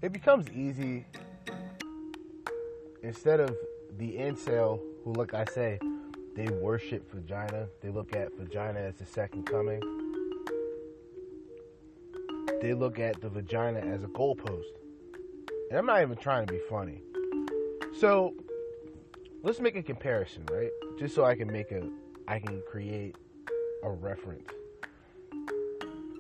[0.03, 1.05] it becomes easy
[3.03, 3.57] instead of
[3.99, 5.79] the incel who, like I say,
[6.35, 7.67] they worship vagina.
[7.81, 9.81] They look at vagina as the second coming.
[12.61, 14.65] They look at the vagina as a goalpost.
[15.71, 17.03] And I'm not even trying to be funny.
[17.99, 18.35] So
[19.43, 20.71] let's make a comparison, right?
[20.99, 21.83] Just so I can make a
[22.29, 23.15] I can create
[23.83, 24.49] a reference.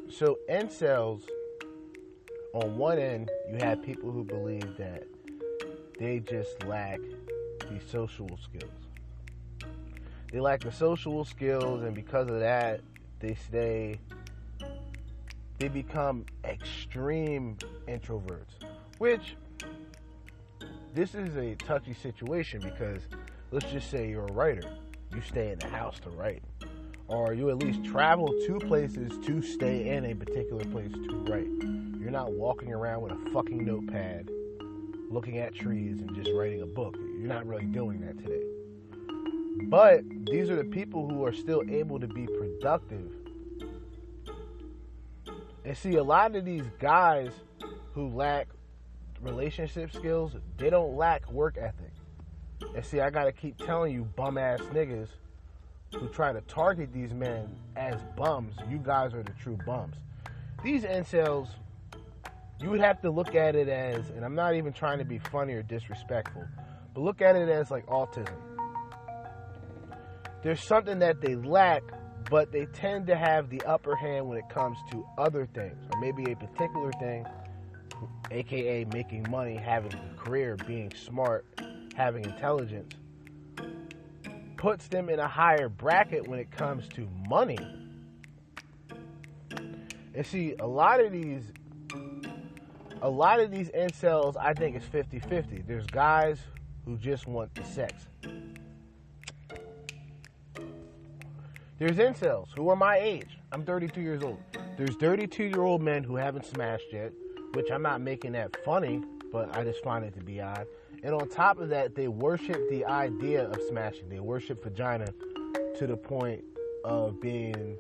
[0.09, 1.23] So incels.
[2.55, 5.05] on one end you have people who believe that
[5.99, 7.01] they just lack
[7.61, 8.73] the social skills.
[10.31, 12.81] They lack the social skills, and because of that,
[13.21, 13.99] they stay,
[15.59, 17.57] they become extreme
[17.89, 18.63] introverts.
[18.99, 19.37] Which,
[20.97, 23.03] this is a touchy situation because
[23.51, 24.67] let's just say you're a writer,
[25.15, 26.43] you stay in the house to write,
[27.07, 31.51] or you at least travel to places to stay in a particular place to write.
[32.01, 34.31] You're not walking around with a fucking notepad
[35.11, 36.97] looking at trees and just writing a book.
[36.97, 38.43] You're not really doing that today.
[39.65, 43.13] But these are the people who are still able to be productive.
[45.63, 47.33] And see, a lot of these guys
[47.93, 48.49] who lack
[49.21, 51.93] relationship skills, they don't lack work ethic.
[52.75, 55.09] And see, I gotta keep telling you, bum ass niggas
[55.95, 59.97] who try to target these men as bums, you guys are the true bums.
[60.65, 61.49] These incels,
[62.61, 65.19] you would have to look at it as, and I'm not even trying to be
[65.19, 66.45] funny or disrespectful,
[66.95, 68.37] but look at it as like autism
[70.47, 71.83] there's something that they lack,
[72.31, 76.01] but they tend to have the upper hand when it comes to other things, or
[76.01, 77.27] maybe a particular thing,
[78.31, 81.47] aka making money, having a career, being smart,
[81.95, 82.95] having intelligence,
[84.57, 87.59] puts them in a higher bracket when it comes to money.
[90.15, 91.53] And see, a lot of these
[93.03, 95.63] a lot of these incels, I think, is 50 50.
[95.67, 96.39] There's guys
[96.85, 98.09] who just want the sex.
[101.79, 103.39] There's incels who are my age.
[103.53, 104.39] I'm 32 years old.
[104.79, 107.13] There's 32 year old men who haven't smashed yet,
[107.53, 110.67] which I'm not making that funny, but I just find it to be odd.
[111.03, 114.09] And on top of that, they worship the idea of smashing.
[114.09, 115.07] They worship vagina
[115.79, 116.43] to the point
[116.85, 117.77] of being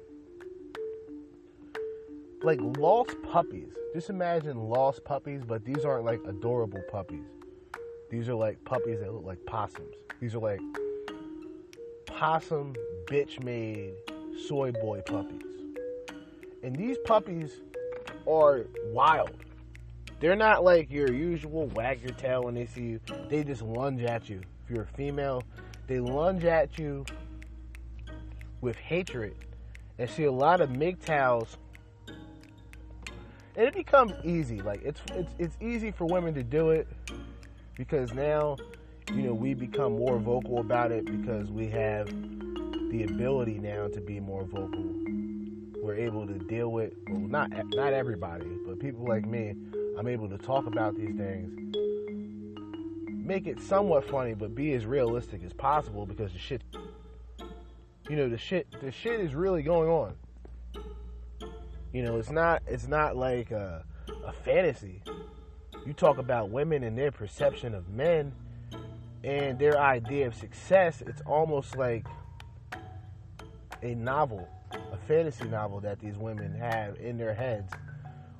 [2.42, 3.72] like lost puppies.
[3.94, 7.24] Just imagine lost puppies, but these aren't like adorable puppies.
[8.10, 9.94] These are like puppies that look like possums.
[10.20, 10.60] These are like
[12.06, 12.74] possum
[13.06, 13.94] bitch made
[14.46, 15.42] soy boy puppies.
[16.62, 17.60] And these puppies
[18.26, 19.30] are wild.
[20.20, 23.00] They're not like your usual wag your tail when they see you.
[23.28, 24.40] They just lunge at you.
[24.64, 25.42] If you're a female,
[25.86, 27.04] they lunge at you
[28.60, 29.34] with hatred.
[29.98, 31.56] And see a lot of MGTOWs
[33.56, 34.60] and it becomes easy.
[34.60, 36.86] Like it's it's it's easy for women to do it
[37.76, 38.56] because now,
[39.12, 42.06] you know, we become more vocal about it because we have
[42.90, 44.84] the ability now to be more vocal.
[45.82, 49.54] We're able to deal with well, not not everybody, but people like me.
[49.98, 51.74] I'm able to talk about these things,
[53.08, 56.62] make it somewhat funny, but be as realistic as possible because the shit,
[58.08, 60.14] you know, the shit, the shit is really going on.
[61.92, 63.84] You know, it's not it's not like a,
[64.26, 65.02] a fantasy.
[65.86, 68.32] You talk about women and their perception of men
[69.24, 71.02] and their idea of success.
[71.06, 72.06] It's almost like
[73.82, 77.72] a novel, a fantasy novel that these women have in their heads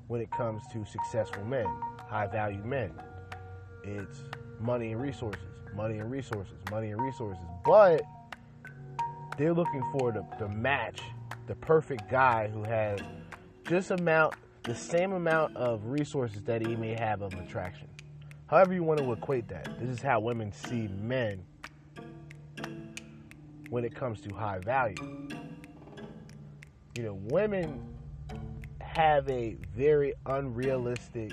[0.09, 1.67] when it comes to successful men,
[2.09, 2.93] high value men.
[3.85, 4.25] It's
[4.61, 5.43] money and resources,
[5.75, 7.43] money and resources, money and resources.
[7.65, 8.03] But
[9.37, 11.01] they're looking for the, the match,
[11.47, 13.01] the perfect guy who has
[13.69, 17.87] just amount the same amount of resources that he may have of attraction.
[18.49, 19.79] However you want to equate that.
[19.79, 21.45] This is how women see men
[23.71, 25.29] when it comes to high value.
[26.97, 27.96] You know, women
[28.97, 31.31] have a very unrealistic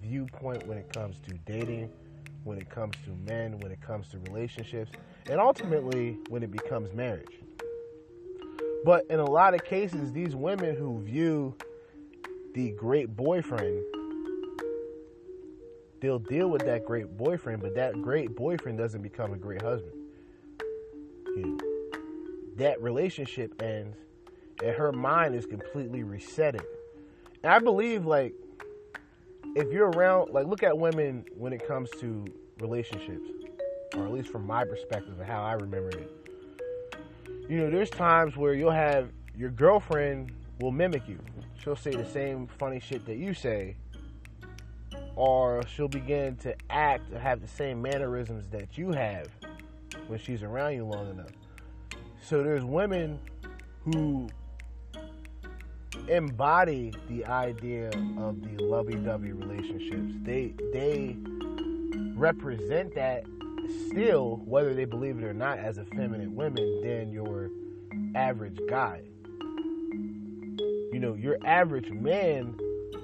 [0.00, 1.90] viewpoint when it comes to dating,
[2.44, 4.92] when it comes to men, when it comes to relationships,
[5.28, 7.40] and ultimately when it becomes marriage.
[8.84, 11.56] But in a lot of cases, these women who view
[12.54, 13.82] the great boyfriend,
[16.00, 19.96] they'll deal with that great boyfriend, but that great boyfriend doesn't become a great husband.
[21.36, 21.60] You know,
[22.54, 23.96] that relationship ends,
[24.62, 26.62] and her mind is completely resetted.
[27.44, 28.34] And I believe, like,
[29.54, 32.24] if you're around, like, look at women when it comes to
[32.58, 33.30] relationships,
[33.94, 36.10] or at least from my perspective and how I remember it
[37.48, 41.18] you know, there's times where you'll have your girlfriend will mimic you.
[41.62, 43.76] She'll say the same funny shit that you say,
[45.14, 49.28] or she'll begin to act or have the same mannerisms that you have
[50.06, 51.30] when she's around you long enough.
[52.22, 53.18] So there's women
[53.80, 54.28] who
[56.08, 57.88] embody the idea
[58.18, 60.14] of the lovey-dovey relationships.
[60.22, 61.16] They they
[62.14, 63.24] represent that
[63.88, 67.50] still, whether they believe it or not, as effeminate women than your
[68.14, 69.02] average guy.
[70.92, 72.56] You know, your average man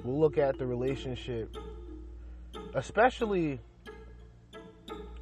[0.05, 1.57] will look at the relationship,
[2.75, 3.61] especially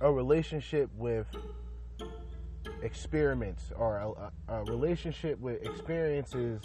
[0.00, 1.26] a relationship with
[2.82, 6.60] experiments or a, a relationship with experiences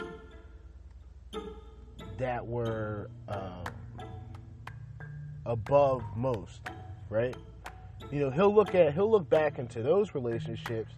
[2.17, 3.63] that were uh,
[5.45, 6.61] above most,
[7.09, 7.36] right?
[8.13, 10.93] you know, he'll look at he'll look back into those relationships,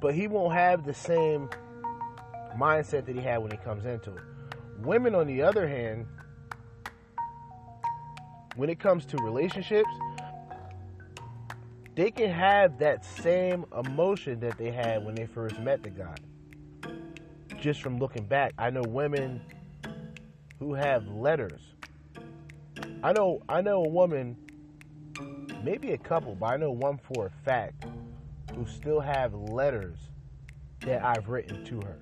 [0.00, 1.48] but he won't have the same
[2.56, 4.22] mindset that he had when he comes into it.
[4.78, 6.06] Women, on the other hand,
[8.54, 9.90] when it comes to relationships,
[11.96, 16.14] they can have that same emotion that they had when they first met the guy.
[17.60, 19.40] Just from looking back, I know women
[20.58, 21.74] who have letters.
[23.02, 24.36] I know I know a woman
[25.64, 27.84] maybe a couple, but I know one for a fact
[28.54, 29.98] who still have letters
[30.80, 31.98] that I've written to her.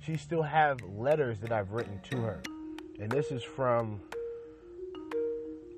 [0.00, 2.40] She still have letters that I've written to her.
[3.00, 4.00] And this is from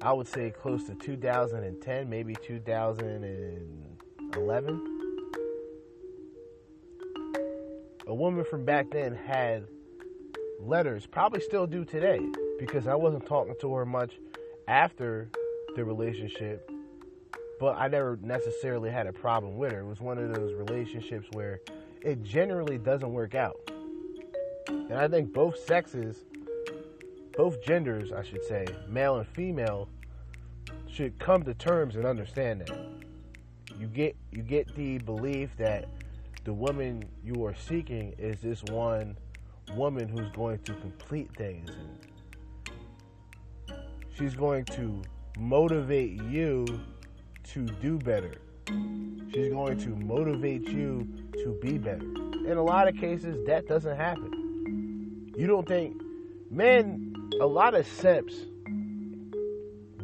[0.02, 4.91] I would say close to 2010, maybe 2011.
[8.06, 9.66] A woman from back then had
[10.58, 12.20] letters, probably still do today,
[12.58, 14.18] because I wasn't talking to her much
[14.66, 15.28] after
[15.76, 16.68] the relationship,
[17.60, 19.80] but I never necessarily had a problem with her.
[19.80, 21.60] It was one of those relationships where
[22.00, 23.56] it generally doesn't work out.
[24.66, 26.24] And I think both sexes,
[27.36, 29.88] both genders, I should say, male and female,
[30.88, 32.76] should come to terms and understand that.
[33.78, 35.86] You get you get the belief that
[36.44, 39.16] the woman you are seeking is this one
[39.76, 41.98] woman who's going to complete things and
[44.16, 45.00] she's going to
[45.38, 46.66] motivate you
[47.44, 48.34] to do better.
[49.32, 51.08] She's going to motivate you
[51.44, 52.06] to be better.
[52.46, 55.32] In a lot of cases, that doesn't happen.
[55.36, 56.00] You don't think,
[56.50, 58.34] men, a lot of simps,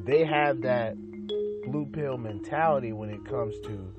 [0.04, 0.96] they have that
[1.66, 3.92] blue pill mentality when it comes to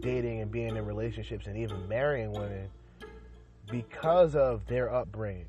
[0.00, 2.68] dating and being in relationships and even marrying women
[3.70, 5.46] because of their upbringing.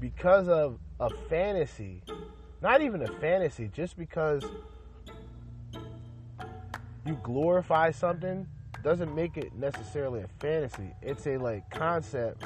[0.00, 2.02] Because of a fantasy,
[2.62, 4.44] not even a fantasy, just because
[7.06, 8.46] you glorify something
[8.82, 10.90] doesn't make it necessarily a fantasy.
[11.02, 12.44] It's a like concept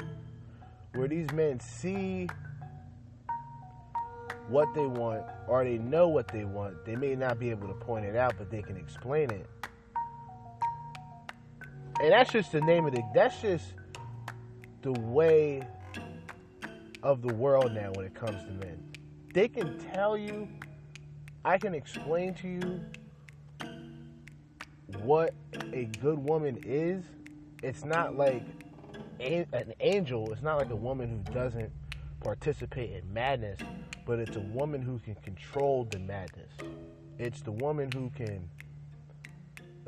[0.93, 2.27] where these men see
[4.49, 6.85] what they want or they know what they want.
[6.85, 9.47] They may not be able to point it out, but they can explain it.
[12.01, 13.03] And that's just the name of it.
[13.13, 13.73] That's just
[14.81, 15.61] the way
[17.03, 18.83] of the world now when it comes to men.
[19.33, 20.47] They can tell you,
[21.45, 22.81] I can explain to you
[25.03, 25.33] what
[25.73, 27.03] a good woman is.
[27.61, 28.43] It's not like
[29.19, 31.71] an angel, it's not like a woman who doesn't
[32.21, 33.59] participate in madness,
[34.09, 36.51] but it's a woman who can control the madness.
[37.19, 38.49] It's the woman who can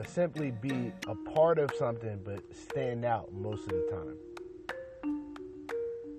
[0.06, 4.18] simply be a part of something but stand out most of the time.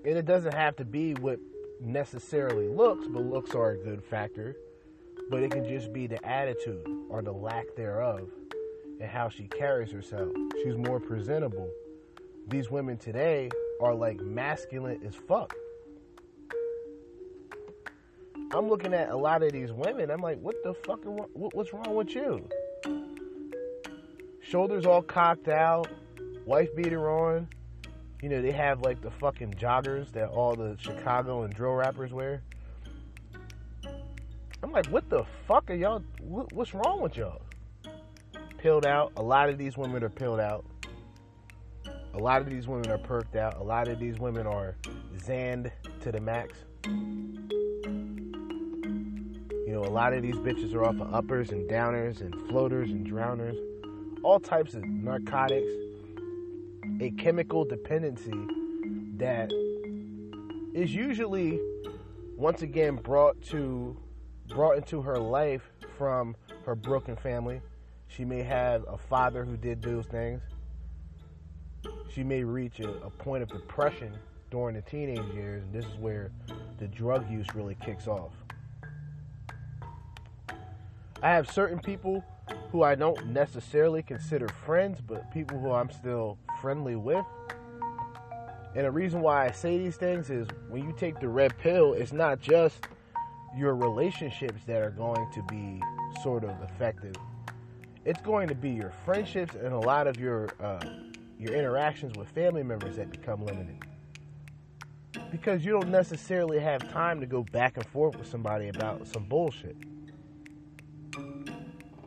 [0.05, 1.39] And it doesn't have to be what
[1.81, 4.57] necessarily looks, but looks are a good factor.
[5.31, 8.29] But it can just be the attitude or the lack thereof
[9.01, 10.33] and how she carries herself.
[10.65, 11.71] She's more presentable.
[12.49, 13.49] These women today
[13.81, 15.55] are like masculine as fuck.
[18.55, 20.11] I'm looking at a lot of these women.
[20.11, 21.01] I'm like, what the fuck?
[21.05, 22.47] What's wrong with you?
[24.43, 25.89] Shoulders all cocked out,
[26.45, 27.49] wife beater on.
[28.21, 32.13] You know, they have like the fucking joggers that all the Chicago and drill rappers
[32.13, 32.43] wear.
[34.63, 36.03] I'm like, what the fuck are y'all?
[36.21, 37.43] What's wrong with y'all?
[38.59, 39.13] Pilled out.
[39.17, 40.65] A lot of these women are pilled out.
[42.15, 43.57] A lot of these women are perked out.
[43.57, 44.77] A lot of these women are
[45.17, 45.73] zanned
[46.03, 46.59] to the max.
[49.73, 52.91] You know, a lot of these bitches are off of uppers and downers and floaters
[52.91, 53.57] and drowners,
[54.23, 55.73] all types of narcotics,
[57.01, 58.35] a chemical dependency
[59.17, 59.51] that
[60.75, 61.59] is usually
[62.37, 63.97] once again brought to
[64.49, 65.63] brought into her life
[65.97, 67.63] from her broken family.
[68.09, 70.43] She may have a father who did those things.
[72.15, 74.13] She may reach a, a point of depression
[74.51, 76.31] during the teenage years, and this is where
[76.79, 78.33] the drug use really kicks off.
[81.23, 82.25] I have certain people
[82.73, 87.25] who I don't necessarily consider friends, but people who I'm still friendly with.
[88.75, 91.93] And the reason why I say these things is when you take the red pill,
[91.93, 92.89] it's not just
[93.57, 95.81] your relationships that are going to be
[96.25, 97.17] sort of affected.
[98.05, 100.85] It's going to be your friendships and a lot of your uh,
[101.39, 103.79] your interactions with family members that become limited.
[105.31, 109.25] Because you don't necessarily have time to go back and forth with somebody about some
[109.25, 109.77] bullshit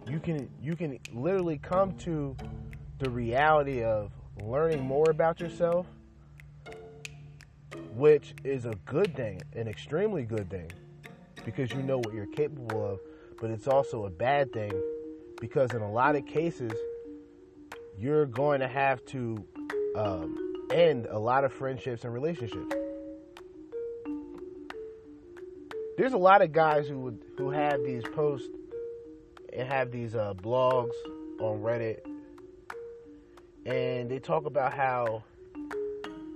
[0.08, 2.36] you can you can literally come to
[3.00, 5.86] the reality of learning more about yourself
[7.94, 10.70] which is a good thing an extremely good thing
[11.46, 13.00] because you know what you're capable of
[13.40, 14.72] but it's also a bad thing
[15.40, 16.72] because in a lot of cases
[17.98, 19.44] you're going to have to
[19.96, 22.74] um, end a lot of friendships and relationships.
[25.98, 28.50] There's a lot of guys who would who have these posts
[29.56, 30.94] and have these uh, blogs
[31.40, 32.00] on Reddit,
[33.66, 35.24] and they talk about how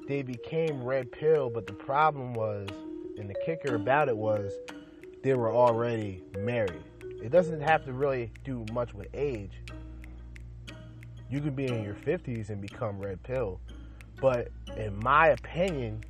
[0.07, 2.67] they became red pill, but the problem was,
[3.17, 4.51] and the kicker about it was,
[5.21, 6.83] they were already married.
[7.21, 9.51] It doesn't have to really do much with age.
[11.29, 13.59] You can be in your 50s and become red pill.
[14.19, 16.03] But in my opinion,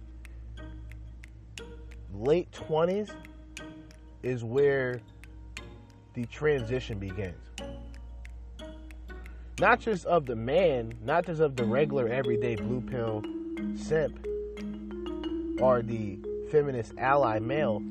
[2.14, 3.10] late 20s
[4.24, 5.02] is where
[6.14, 7.36] the transition begins.
[9.60, 13.24] Not just of the man, not just of the regular everyday blue pill
[13.76, 14.26] simp
[15.60, 16.18] or the
[16.50, 17.82] feminist ally male,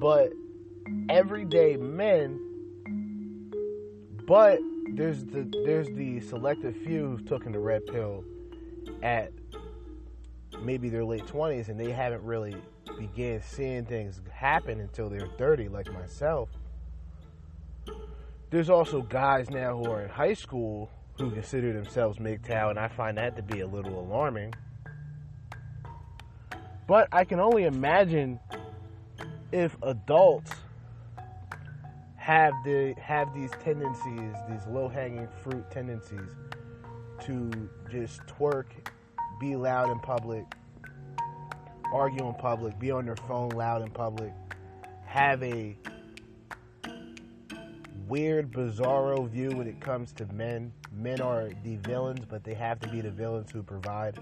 [0.00, 0.32] but
[1.08, 2.40] everyday men.
[4.26, 4.60] But
[4.90, 8.24] there's the there's the selective few who've taken the red pill
[9.02, 9.32] at
[10.62, 12.56] maybe their late 20s and they haven't really
[12.98, 16.48] began seeing things happen until they're 30 like myself
[18.50, 22.88] there's also guys now who are in high school who consider themselves MGTOW, and I
[22.88, 24.54] find that to be a little alarming.
[26.86, 28.40] But I can only imagine
[29.52, 30.52] if adults
[32.16, 36.30] have the have these tendencies, these low-hanging fruit tendencies
[37.20, 37.50] to
[37.90, 38.66] just twerk,
[39.40, 40.44] be loud in public,
[41.92, 44.32] argue in public, be on their phone loud in public,
[45.04, 45.76] have a
[48.08, 50.72] weird, bizarro view when it comes to men.
[50.92, 54.18] Men are the villains, but they have to be the villains who provide.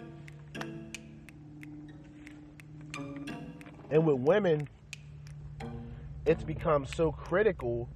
[3.91, 4.69] And with women,
[6.25, 7.89] it's become so critical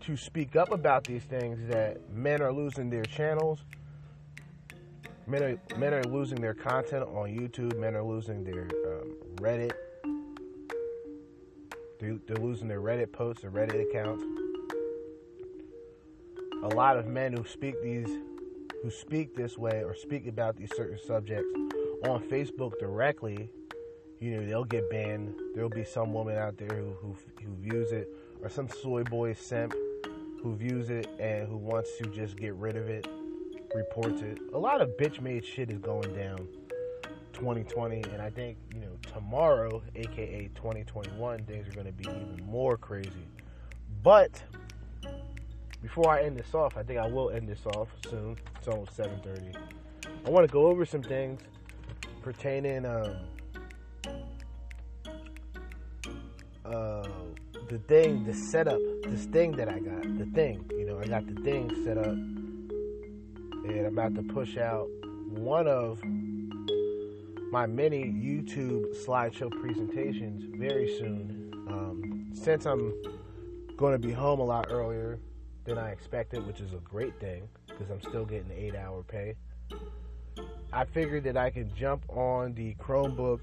[0.00, 3.64] to speak up about these things that men are losing their channels.
[5.26, 7.78] Men are, men are losing their content on YouTube.
[7.78, 9.72] Men are losing their um, Reddit
[11.98, 14.24] they're, losing their Reddit posts, their Reddit accounts.
[16.62, 18.08] A lot of men who speak these,
[18.82, 21.48] who speak this way or speak about these certain subjects
[22.04, 23.50] on Facebook directly,
[24.20, 25.34] you know, they'll get banned.
[25.54, 28.08] There'll be some woman out there who who, who views it,
[28.42, 29.74] or some soy boy simp
[30.42, 33.06] who views it and who wants to just get rid of it,
[33.74, 34.38] reports it.
[34.52, 36.46] A lot of bitch made shit is going down
[37.38, 42.42] 2020, and I think you know tomorrow, aka 2021, things are going to be even
[42.46, 43.26] more crazy.
[44.02, 44.42] But
[45.80, 48.36] before I end this off, I think I will end this off soon.
[48.56, 49.56] It's almost 7:30.
[50.26, 51.40] I want to go over some things
[52.22, 53.16] pertaining um,
[56.64, 57.08] uh,
[57.68, 60.68] the thing, the setup, this thing that I got, the thing.
[60.70, 64.88] You know, I got the thing set up, and I'm about to push out
[65.30, 66.02] one of
[67.50, 71.50] my many YouTube slideshow presentations very soon.
[71.68, 72.94] Um, since I'm
[73.76, 75.18] going to be home a lot earlier
[75.64, 79.34] than I expected, which is a great thing because I'm still getting eight hour pay.
[80.72, 83.40] I figured that I could jump on the Chromebook,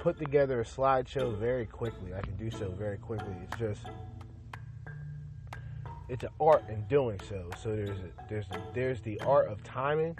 [0.00, 2.14] put together a slideshow very quickly.
[2.14, 3.34] I can do so very quickly.
[3.44, 3.82] It's just
[6.08, 7.48] it's an art in doing so.
[7.62, 10.16] So there's a, there's a, there's the art of timing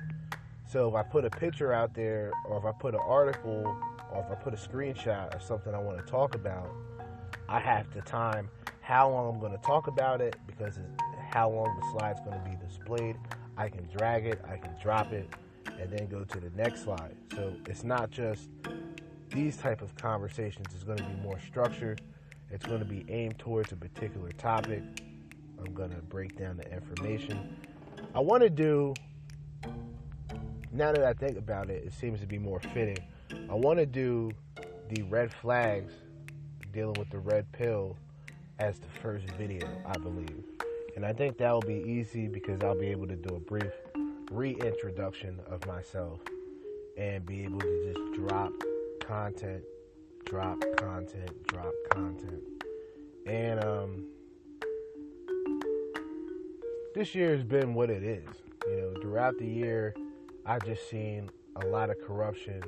[0.72, 3.76] so if I put a picture out there, or if I put an article,
[4.10, 6.70] or if I put a screenshot of something I want to talk about,
[7.46, 8.48] I have to time
[8.80, 10.78] how long I'm going to talk about it because
[11.30, 13.16] how long the slide's going to be displayed.
[13.58, 15.28] I can drag it, I can drop it,
[15.78, 17.16] and then go to the next slide.
[17.34, 18.48] So it's not just
[19.28, 20.68] these type of conversations.
[20.74, 22.00] It's going to be more structured.
[22.50, 24.82] It's going to be aimed towards a particular topic.
[25.58, 27.56] I'm going to break down the information.
[28.14, 28.94] I want to do
[30.72, 32.98] now that I think about it, it seems to be more fitting.
[33.50, 34.30] I want to do
[34.88, 35.92] the red flags
[36.72, 37.96] dealing with the red pill
[38.58, 40.44] as the first video, I believe.
[40.96, 43.72] And I think that will be easy because I'll be able to do a brief
[44.30, 46.20] reintroduction of myself
[46.96, 48.52] and be able to just drop
[49.00, 49.62] content,
[50.24, 52.42] drop content, drop content.
[53.26, 54.06] And um,
[56.94, 58.24] this year has been what it is.
[58.66, 59.94] You know, throughout the year,
[60.44, 61.30] I've just seen
[61.62, 62.62] a lot of corruption.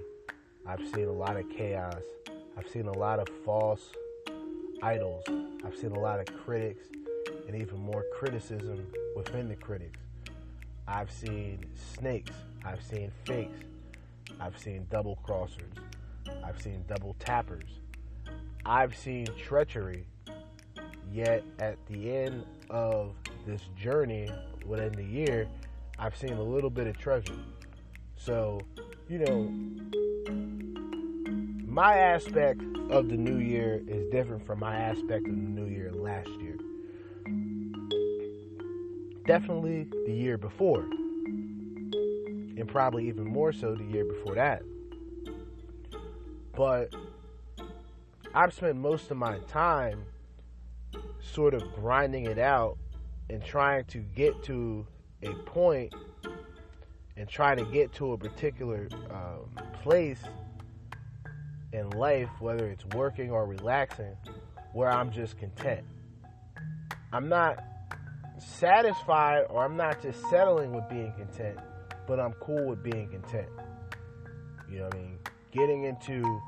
[0.64, 2.02] I've seen a lot of chaos.
[2.56, 3.90] I've seen a lot of false
[4.80, 5.24] idols.
[5.64, 6.84] I've seen a lot of critics
[7.48, 9.98] and even more criticism within the critics.
[10.86, 11.64] I've seen
[11.98, 12.30] snakes.
[12.64, 13.58] I've seen fakes.
[14.38, 15.74] I've seen double crossers.
[16.44, 17.80] I've seen double tappers.
[18.64, 20.06] I've seen treachery.
[21.10, 23.14] Yet at the end of
[23.46, 24.30] this journey
[24.64, 25.48] within the year,
[25.98, 27.34] I've seen a little bit of treasure.
[28.24, 28.58] So,
[29.06, 29.50] you know,
[31.66, 35.92] my aspect of the new year is different from my aspect of the new year
[35.92, 36.56] last year.
[39.26, 40.84] Definitely the year before.
[42.56, 44.62] And probably even more so the year before that.
[46.56, 46.94] But
[48.32, 50.02] I've spent most of my time
[51.20, 52.78] sort of grinding it out
[53.28, 54.86] and trying to get to
[55.22, 55.94] a point
[57.16, 60.20] and try to get to a particular um, place
[61.72, 64.16] in life, whether it's working or relaxing,
[64.72, 65.84] where I'm just content.
[67.12, 67.62] I'm not
[68.38, 71.58] satisfied or I'm not just settling with being content,
[72.06, 73.48] but I'm cool with being content.
[74.68, 75.18] You know what I mean?
[75.52, 76.42] Getting into,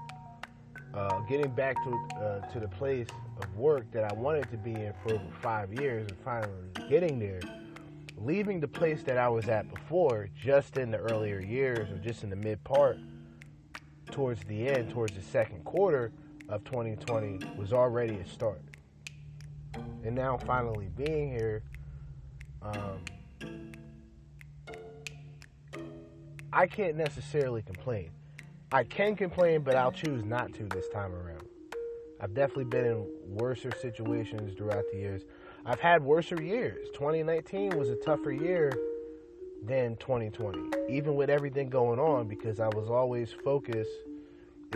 [0.94, 3.06] uh, getting back to uh, to the place
[3.40, 7.18] of work that I wanted to be in for over five years and finally getting
[7.18, 7.40] there
[8.16, 12.22] leaving the place that I was at before, just in the earlier years or just
[12.22, 12.98] in the mid part,
[14.10, 16.12] towards the end, towards the second quarter
[16.48, 18.62] of 2020, was already a start.
[20.04, 21.62] And now finally being here,
[22.62, 23.00] um,
[26.52, 28.10] I can't necessarily complain.
[28.72, 31.46] I can complain, but I'll choose not to this time around.
[32.20, 35.22] I've definitely been in worser situations throughout the years.
[35.68, 36.86] I've had worser years.
[36.94, 38.78] 2019 was a tougher year
[39.64, 40.60] than 2020,
[40.94, 43.90] even with everything going on, because I was always focused.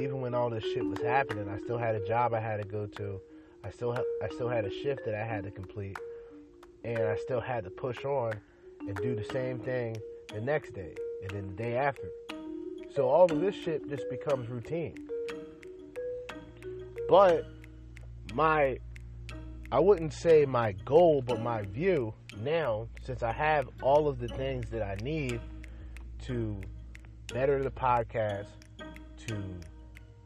[0.00, 2.66] Even when all this shit was happening, I still had a job I had to
[2.66, 3.20] go to.
[3.62, 5.96] I still ha- I still had a shift that I had to complete,
[6.82, 8.32] and I still had to push on
[8.80, 9.96] and do the same thing
[10.32, 12.08] the next day and then the day after.
[12.96, 15.08] So all of this shit just becomes routine.
[17.08, 17.46] But
[18.34, 18.78] my
[19.72, 24.26] I wouldn't say my goal, but my view now, since I have all of the
[24.26, 25.40] things that I need
[26.26, 26.60] to
[27.32, 28.48] better the podcast,
[29.28, 29.36] to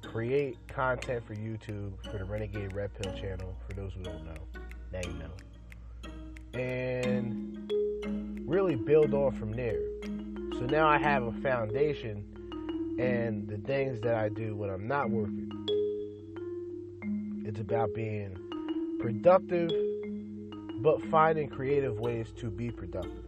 [0.03, 4.61] create content for YouTube, for the Renegade Red Pill channel, for those who don't know,
[4.93, 7.71] now you know, and
[8.47, 9.81] really build on from there.
[10.59, 12.25] So now I have a foundation
[12.99, 15.51] and the things that I do when I'm not working.
[17.45, 18.39] It's about being
[19.05, 19.71] productive,
[20.83, 23.27] but finding creative ways to be productive.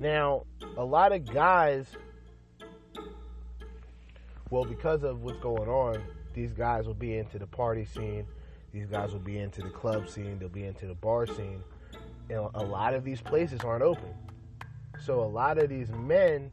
[0.00, 0.46] Now,
[0.78, 1.86] a lot of guys,
[4.48, 8.24] well, because of what's going on, these guys will be into the party scene,
[8.72, 11.62] these guys will be into the club scene, they'll be into the bar scene.
[12.30, 14.14] And a lot of these places aren't open.
[15.04, 16.50] So a lot of these men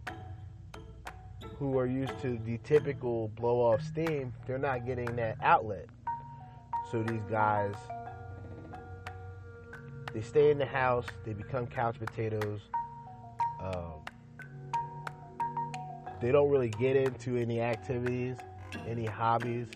[1.58, 5.86] who are used to the typical blow off steam, they're not getting that outlet.
[6.91, 7.76] So these guys
[10.14, 12.61] they stay in the house, they become couch potatoes.
[13.59, 14.03] Um,
[16.22, 18.38] they don't really get into any activities,
[18.88, 19.68] any hobbies.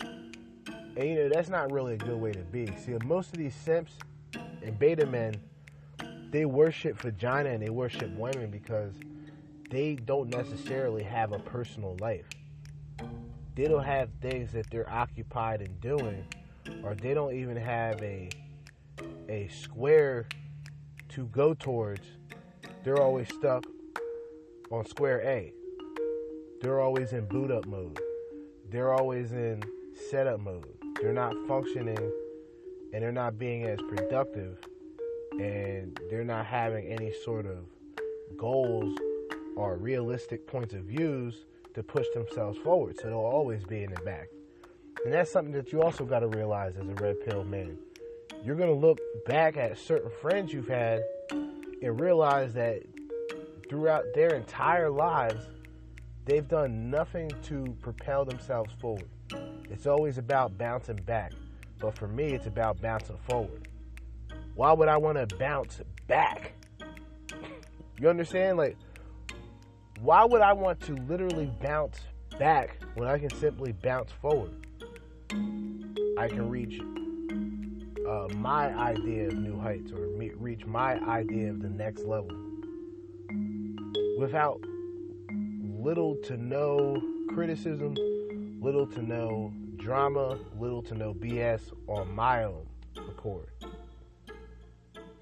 [0.00, 2.66] And you know, that's not really a good way to be.
[2.84, 3.94] See, most of these simps
[4.62, 5.34] and beta men,
[6.30, 8.92] they worship vagina and they worship women because
[9.70, 12.26] they don't necessarily have a personal life.
[13.56, 16.24] They don't have things that they're occupied in doing,
[16.82, 18.30] or they don't even have a
[19.28, 20.26] a square
[21.10, 22.06] to go towards.
[22.82, 23.64] They're always stuck
[24.70, 25.52] on square A.
[26.60, 28.00] They're always in boot up mode.
[28.70, 29.62] They're always in
[30.10, 30.66] setup mode.
[31.00, 32.10] They're not functioning
[32.92, 34.58] and they're not being as productive
[35.32, 37.66] and they're not having any sort of
[38.36, 38.96] goals
[39.56, 41.44] or realistic points of views
[41.74, 42.96] to push themselves forward.
[42.96, 44.28] So they'll always be in the back.
[45.04, 47.76] And that's something that you also got to realize as a red pill man.
[48.44, 52.82] You're going to look back at certain friends you've had and realize that
[53.70, 55.46] throughout their entire lives,
[56.26, 59.08] they've done nothing to propel themselves forward.
[59.70, 61.32] It's always about bouncing back.
[61.78, 63.66] But for me, it's about bouncing forward.
[64.54, 66.52] Why would I want to bounce back?
[67.98, 68.58] You understand?
[68.58, 68.76] Like,
[70.00, 71.98] why would I want to literally bounce
[72.38, 74.66] back when I can simply bounce forward?
[76.18, 76.78] I can reach
[78.06, 82.36] uh, my idea of new heights or reach my idea of the next level
[84.18, 84.60] without
[85.78, 87.94] little to no criticism,
[88.60, 93.48] little to no drama, little to no BS on my own accord.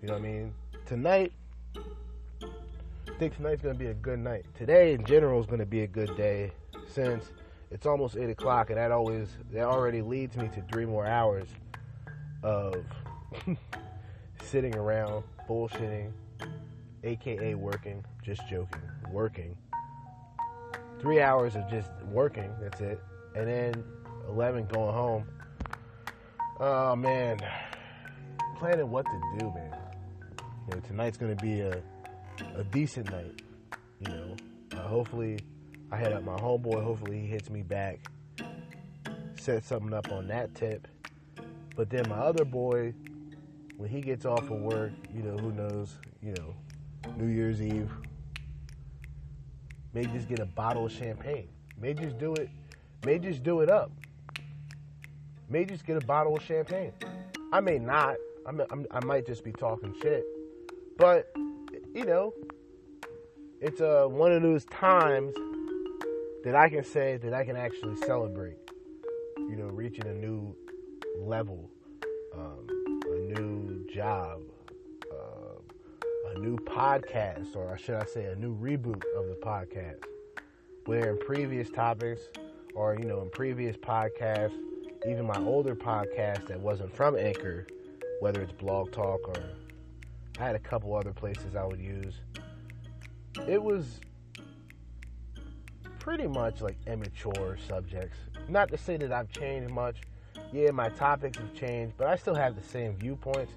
[0.01, 0.55] You know what I mean?
[0.87, 1.33] Tonight,
[1.76, 4.45] I think tonight's to be a good night.
[4.57, 6.51] Today, in general, is to be a good day
[6.89, 7.30] since
[7.70, 11.47] it's almost 8 o'clock, and that always, that already leads me to three more hours
[12.43, 12.84] of
[14.43, 16.12] sitting around bullshitting,
[17.05, 19.57] aka working, just joking, working.
[21.01, 23.01] Three hours of just working, that's it.
[23.34, 23.84] And then
[24.28, 25.24] 11 going home.
[26.61, 27.38] Oh man,
[28.57, 29.74] planning what to do, man.
[30.68, 31.82] You know, tonight's gonna be a
[32.57, 33.43] a decent night.
[34.01, 34.36] You know,
[34.72, 35.38] uh, hopefully
[35.90, 36.82] I hit up my homeboy.
[36.82, 38.01] Hopefully he hits me back.
[39.36, 40.86] Set something up on that tip.
[41.75, 42.95] But then my other boy,
[43.77, 46.55] when he gets off of work, you know, who knows, you know,
[47.16, 47.91] New Year's Eve,
[49.95, 51.49] may just get a bottle of champagne.
[51.79, 52.49] May just do it,
[53.05, 53.91] may just do it up.
[55.49, 56.93] May just get a bottle of champagne.
[57.53, 58.16] I may not.
[58.47, 60.25] I, may, I might just be talking shit.
[60.97, 61.31] But,
[61.95, 62.33] you know,
[63.61, 65.35] it's uh, one of those times
[66.45, 68.57] that I can say that I can actually celebrate.
[69.37, 70.57] You know, reaching a new
[71.17, 71.71] level,
[72.35, 72.67] um,
[73.07, 74.41] a new job,
[75.11, 80.01] uh, a new podcast, or should I say, a new reboot of the podcast,
[80.87, 82.21] where in previous topics,
[82.75, 84.59] or you know, in previous podcasts,
[85.07, 87.67] even my older podcast that wasn't from Anchor,
[88.21, 89.43] whether it's Blog Talk or
[90.39, 92.15] I had a couple other places I would use.
[93.47, 94.01] It was
[95.99, 98.19] pretty much like immature subjects.
[98.49, 100.01] Not to say that I've changed much.
[100.53, 103.55] Yeah, my topics have changed, but I still have the same viewpoints.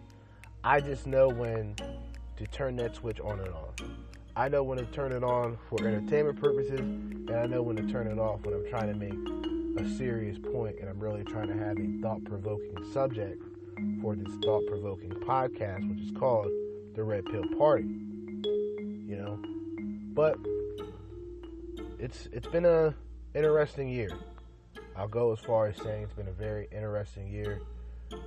[0.64, 1.76] I just know when
[2.38, 3.74] to turn that switch on and off.
[4.38, 7.84] I know when to turn it on for entertainment purposes, and I know when to
[7.84, 11.48] turn it off when I'm trying to make a serious point and I'm really trying
[11.48, 13.44] to have a thought provoking subject
[14.02, 16.48] for this thought provoking podcast, which is called
[16.96, 17.84] The Red Pill Party.
[17.84, 19.40] You know?
[20.14, 20.38] But
[22.00, 22.96] it's it's been a
[23.34, 24.12] interesting year.
[24.98, 27.62] I'll go as far as saying it's been a very interesting year.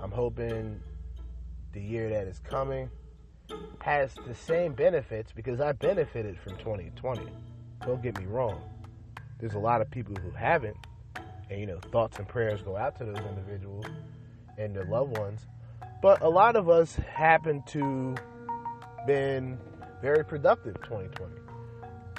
[0.02, 0.80] I'm hoping
[1.72, 2.90] the year that is coming
[3.80, 7.22] has the same benefits because I benefited from 2020.
[7.86, 8.60] Don't get me wrong.
[9.38, 10.76] There's a lot of people who haven't.
[11.50, 13.86] And, you know, thoughts and prayers go out to those individuals
[14.58, 15.46] and their loved ones.
[16.02, 18.14] But a lot of us happen to
[19.06, 19.58] been
[20.02, 21.34] very productive 2020.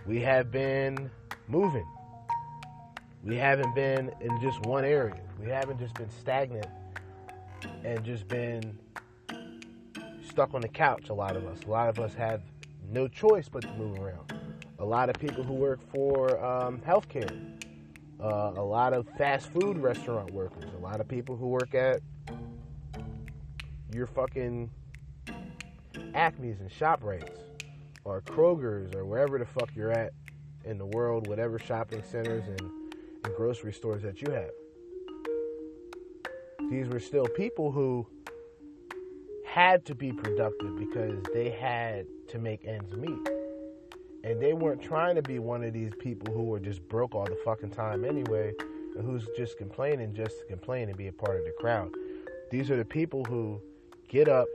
[0.07, 1.11] We have been
[1.47, 1.85] moving.
[3.23, 5.19] We haven't been in just one area.
[5.39, 6.67] We haven't just been stagnant
[7.83, 8.77] and just been
[10.27, 11.59] stuck on the couch, a lot of us.
[11.65, 12.41] A lot of us have
[12.89, 14.33] no choice but to move around.
[14.79, 17.29] A lot of people who work for um, healthcare,
[18.21, 21.99] uh, a lot of fast food restaurant workers, a lot of people who work at
[23.93, 24.69] your fucking
[26.13, 27.37] Acme's and ShopRites
[28.05, 30.13] or Kroger's or wherever the fuck you're at
[30.63, 32.78] in the world, whatever shopping centers and,
[33.27, 34.51] grocery stores that you have.
[36.69, 38.05] These were still people who
[39.45, 43.27] had to be productive because they had to make ends meet.
[44.23, 47.25] And they weren't trying to be one of these people who were just broke all
[47.25, 48.53] the fucking time anyway,
[48.95, 51.89] and who's just complaining just to complain and be a part of the crowd.
[52.51, 53.59] These are the people who
[54.07, 54.47] get up,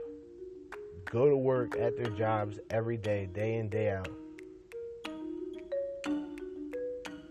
[1.11, 4.07] go to work at their jobs every day, day in, day out,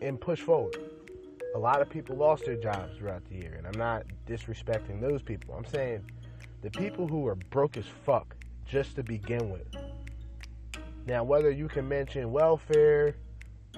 [0.03, 0.77] and push forward.
[1.55, 5.23] A lot of people lost their jobs throughout the year, and I'm not disrespecting those
[5.23, 5.55] people.
[5.55, 6.05] I'm saying
[6.63, 8.35] the people who are broke as fuck
[8.67, 9.67] just to begin with.
[11.07, 13.15] Now, whether you can mention welfare,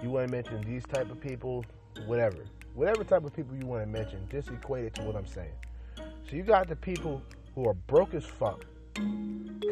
[0.02, 1.66] you want to mention these type of people,
[2.06, 5.26] whatever, whatever type of people you want to mention, just equate it to what I'm
[5.26, 5.52] saying.
[5.96, 7.20] So you got the people
[7.54, 8.64] who are broke as fuck,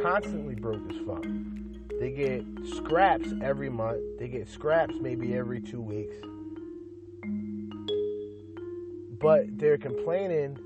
[0.03, 1.25] constantly broke as fuck.
[2.01, 4.01] They get scraps every month.
[4.19, 6.17] They get scraps maybe every two weeks.
[9.21, 10.59] But they're complaining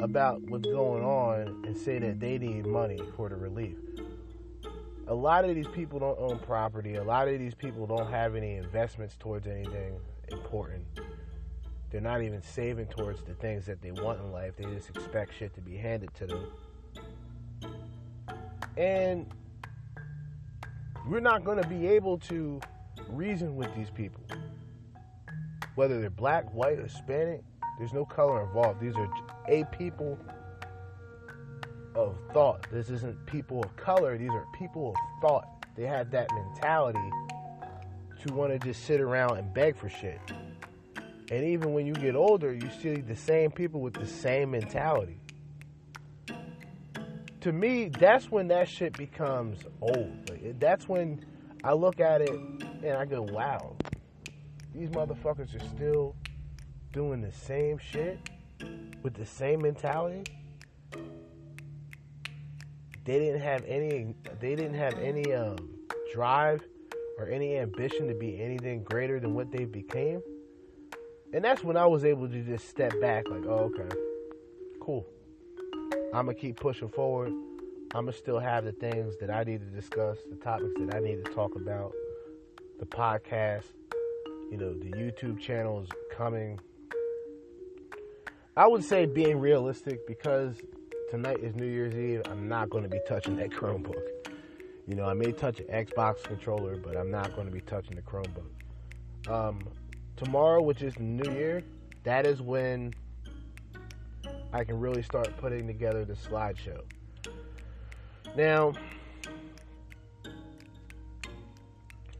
[0.00, 3.76] about what's going on and say that they need money for the relief.
[5.08, 6.96] A lot of these people don't own property.
[6.96, 9.98] A lot of these people don't have any investments towards anything
[10.30, 10.84] important.
[11.90, 14.54] They're not even saving towards the things that they want in life.
[14.56, 16.46] They just expect shit to be handed to them.
[18.76, 19.26] And
[21.08, 22.60] we're not going to be able to
[23.08, 24.22] reason with these people.
[25.74, 27.42] Whether they're black, white, or Hispanic,
[27.78, 28.80] there's no color involved.
[28.80, 29.08] These are
[29.48, 30.18] a people
[31.94, 32.66] of thought.
[32.70, 34.18] This isn't people of color.
[34.18, 35.48] These are people of thought.
[35.76, 37.10] They have that mentality
[38.26, 40.20] to want to just sit around and beg for shit.
[41.30, 45.20] And even when you get older, you see the same people with the same mentality.
[47.42, 50.28] To me, that's when that shit becomes old.
[50.28, 51.24] Like, that's when
[51.62, 53.76] I look at it and I go, wow,
[54.74, 56.16] these motherfuckers are still
[56.92, 58.18] doing the same shit
[59.02, 60.24] with the same mentality.
[63.04, 64.14] They didn't have any.
[64.40, 65.56] They didn't have any um,
[66.12, 66.62] drive
[67.18, 70.20] or any ambition to be anything greater than what they became.
[71.32, 73.94] And that's when I was able to just step back, like, oh, okay,
[74.80, 75.06] cool.
[76.14, 77.32] I'm gonna keep pushing forward.
[77.94, 81.00] I'm gonna still have the things that I need to discuss, the topics that I
[81.00, 81.92] need to talk about,
[82.78, 83.64] the podcast.
[84.50, 86.58] You know, the YouTube channel is coming
[88.58, 90.56] I would say being realistic because
[91.12, 92.22] tonight is New Year's Eve.
[92.28, 94.02] I'm not going to be touching that Chromebook.
[94.84, 97.94] You know, I may touch an Xbox controller, but I'm not going to be touching
[97.94, 99.30] the Chromebook.
[99.30, 99.60] Um,
[100.16, 101.62] tomorrow, which is New Year,
[102.02, 102.94] that is when
[104.52, 106.80] I can really start putting together the slideshow.
[108.36, 108.72] Now,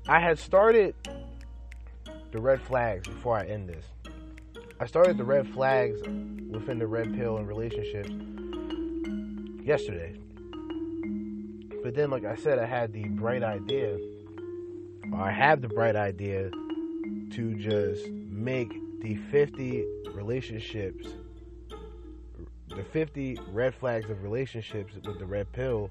[0.07, 0.95] I had started
[2.31, 3.85] the red flags before I end this.
[4.81, 8.11] I started the red flags within the red pill and relationships
[9.65, 10.15] yesterday.
[11.83, 13.99] but then, like I said, I had the bright idea,
[15.13, 18.73] or I have the bright idea to just make
[19.03, 19.85] the 50
[20.15, 21.09] relationships,
[22.69, 25.91] the 50 red flags of relationships with the red pill.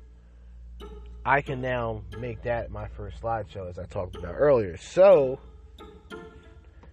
[1.25, 4.77] I can now make that my first slideshow, as I talked about earlier.
[4.77, 5.39] So,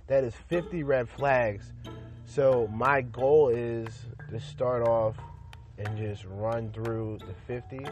[0.06, 1.72] that is 50 red flags.
[2.26, 3.89] So, my goal is
[4.31, 5.16] to start off
[5.78, 7.86] and just run through the 50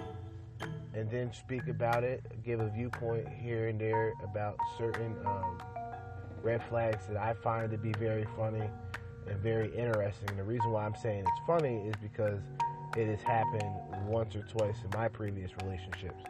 [0.95, 5.61] and then speak about it, give a viewpoint here and there about certain um,
[6.43, 8.69] red flags that I find to be very funny
[9.27, 10.37] and very interesting.
[10.37, 12.41] The reason why I'm saying it's funny is because
[12.97, 13.75] it has happened
[14.07, 16.25] once or twice in my previous relationships.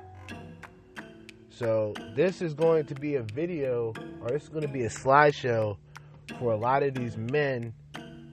[1.55, 3.93] So, this is going to be a video,
[4.23, 5.77] or this is going to be a slideshow
[6.39, 7.75] for a lot of these men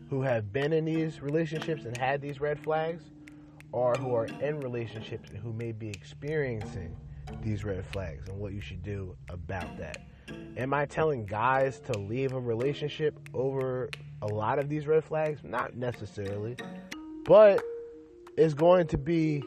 [0.09, 3.03] who have been in these relationships and had these red flags
[3.71, 6.95] or who are in relationships and who may be experiencing
[7.43, 9.97] these red flags and what you should do about that.
[10.57, 13.89] Am I telling guys to leave a relationship over
[14.21, 15.41] a lot of these red flags?
[15.43, 16.55] Not necessarily.
[17.25, 17.61] But
[18.37, 19.43] it's going to be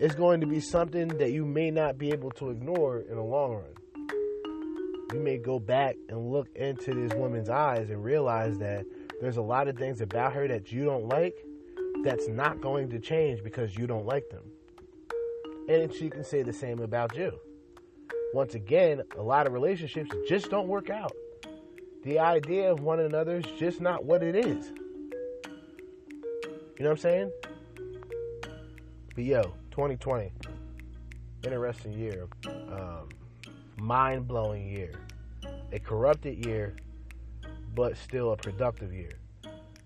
[0.00, 3.22] it's going to be something that you may not be able to ignore in the
[3.22, 4.08] long run.
[5.12, 8.86] You may go back and look into this woman's eyes and realize that
[9.20, 11.36] there's a lot of things about her that you don't like
[12.02, 14.44] that's not going to change because you don't like them.
[15.68, 17.38] And she can say the same about you.
[18.32, 21.12] Once again, a lot of relationships just don't work out.
[22.04, 24.72] The idea of one another is just not what it is.
[26.78, 27.32] You know what I'm saying?
[29.14, 30.32] But yo, 2020,
[31.44, 32.26] interesting year,
[32.72, 33.08] um,
[33.76, 34.90] mind blowing year,
[35.72, 36.74] a corrupted year,
[37.74, 39.12] but still a productive year.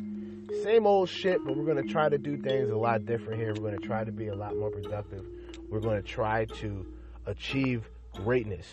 [0.62, 3.54] Same old shit, but we're going to try to do things a lot different here.
[3.54, 5.24] We're going to try to be a lot more productive.
[5.70, 6.86] We're going to try to
[7.26, 8.66] achieve greatness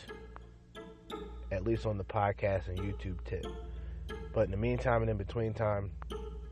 [1.51, 3.45] at least on the podcast and YouTube tip.
[4.33, 5.91] But in the meantime and in between time,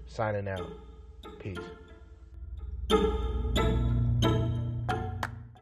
[0.07, 0.71] signing out.
[1.39, 1.57] Peace.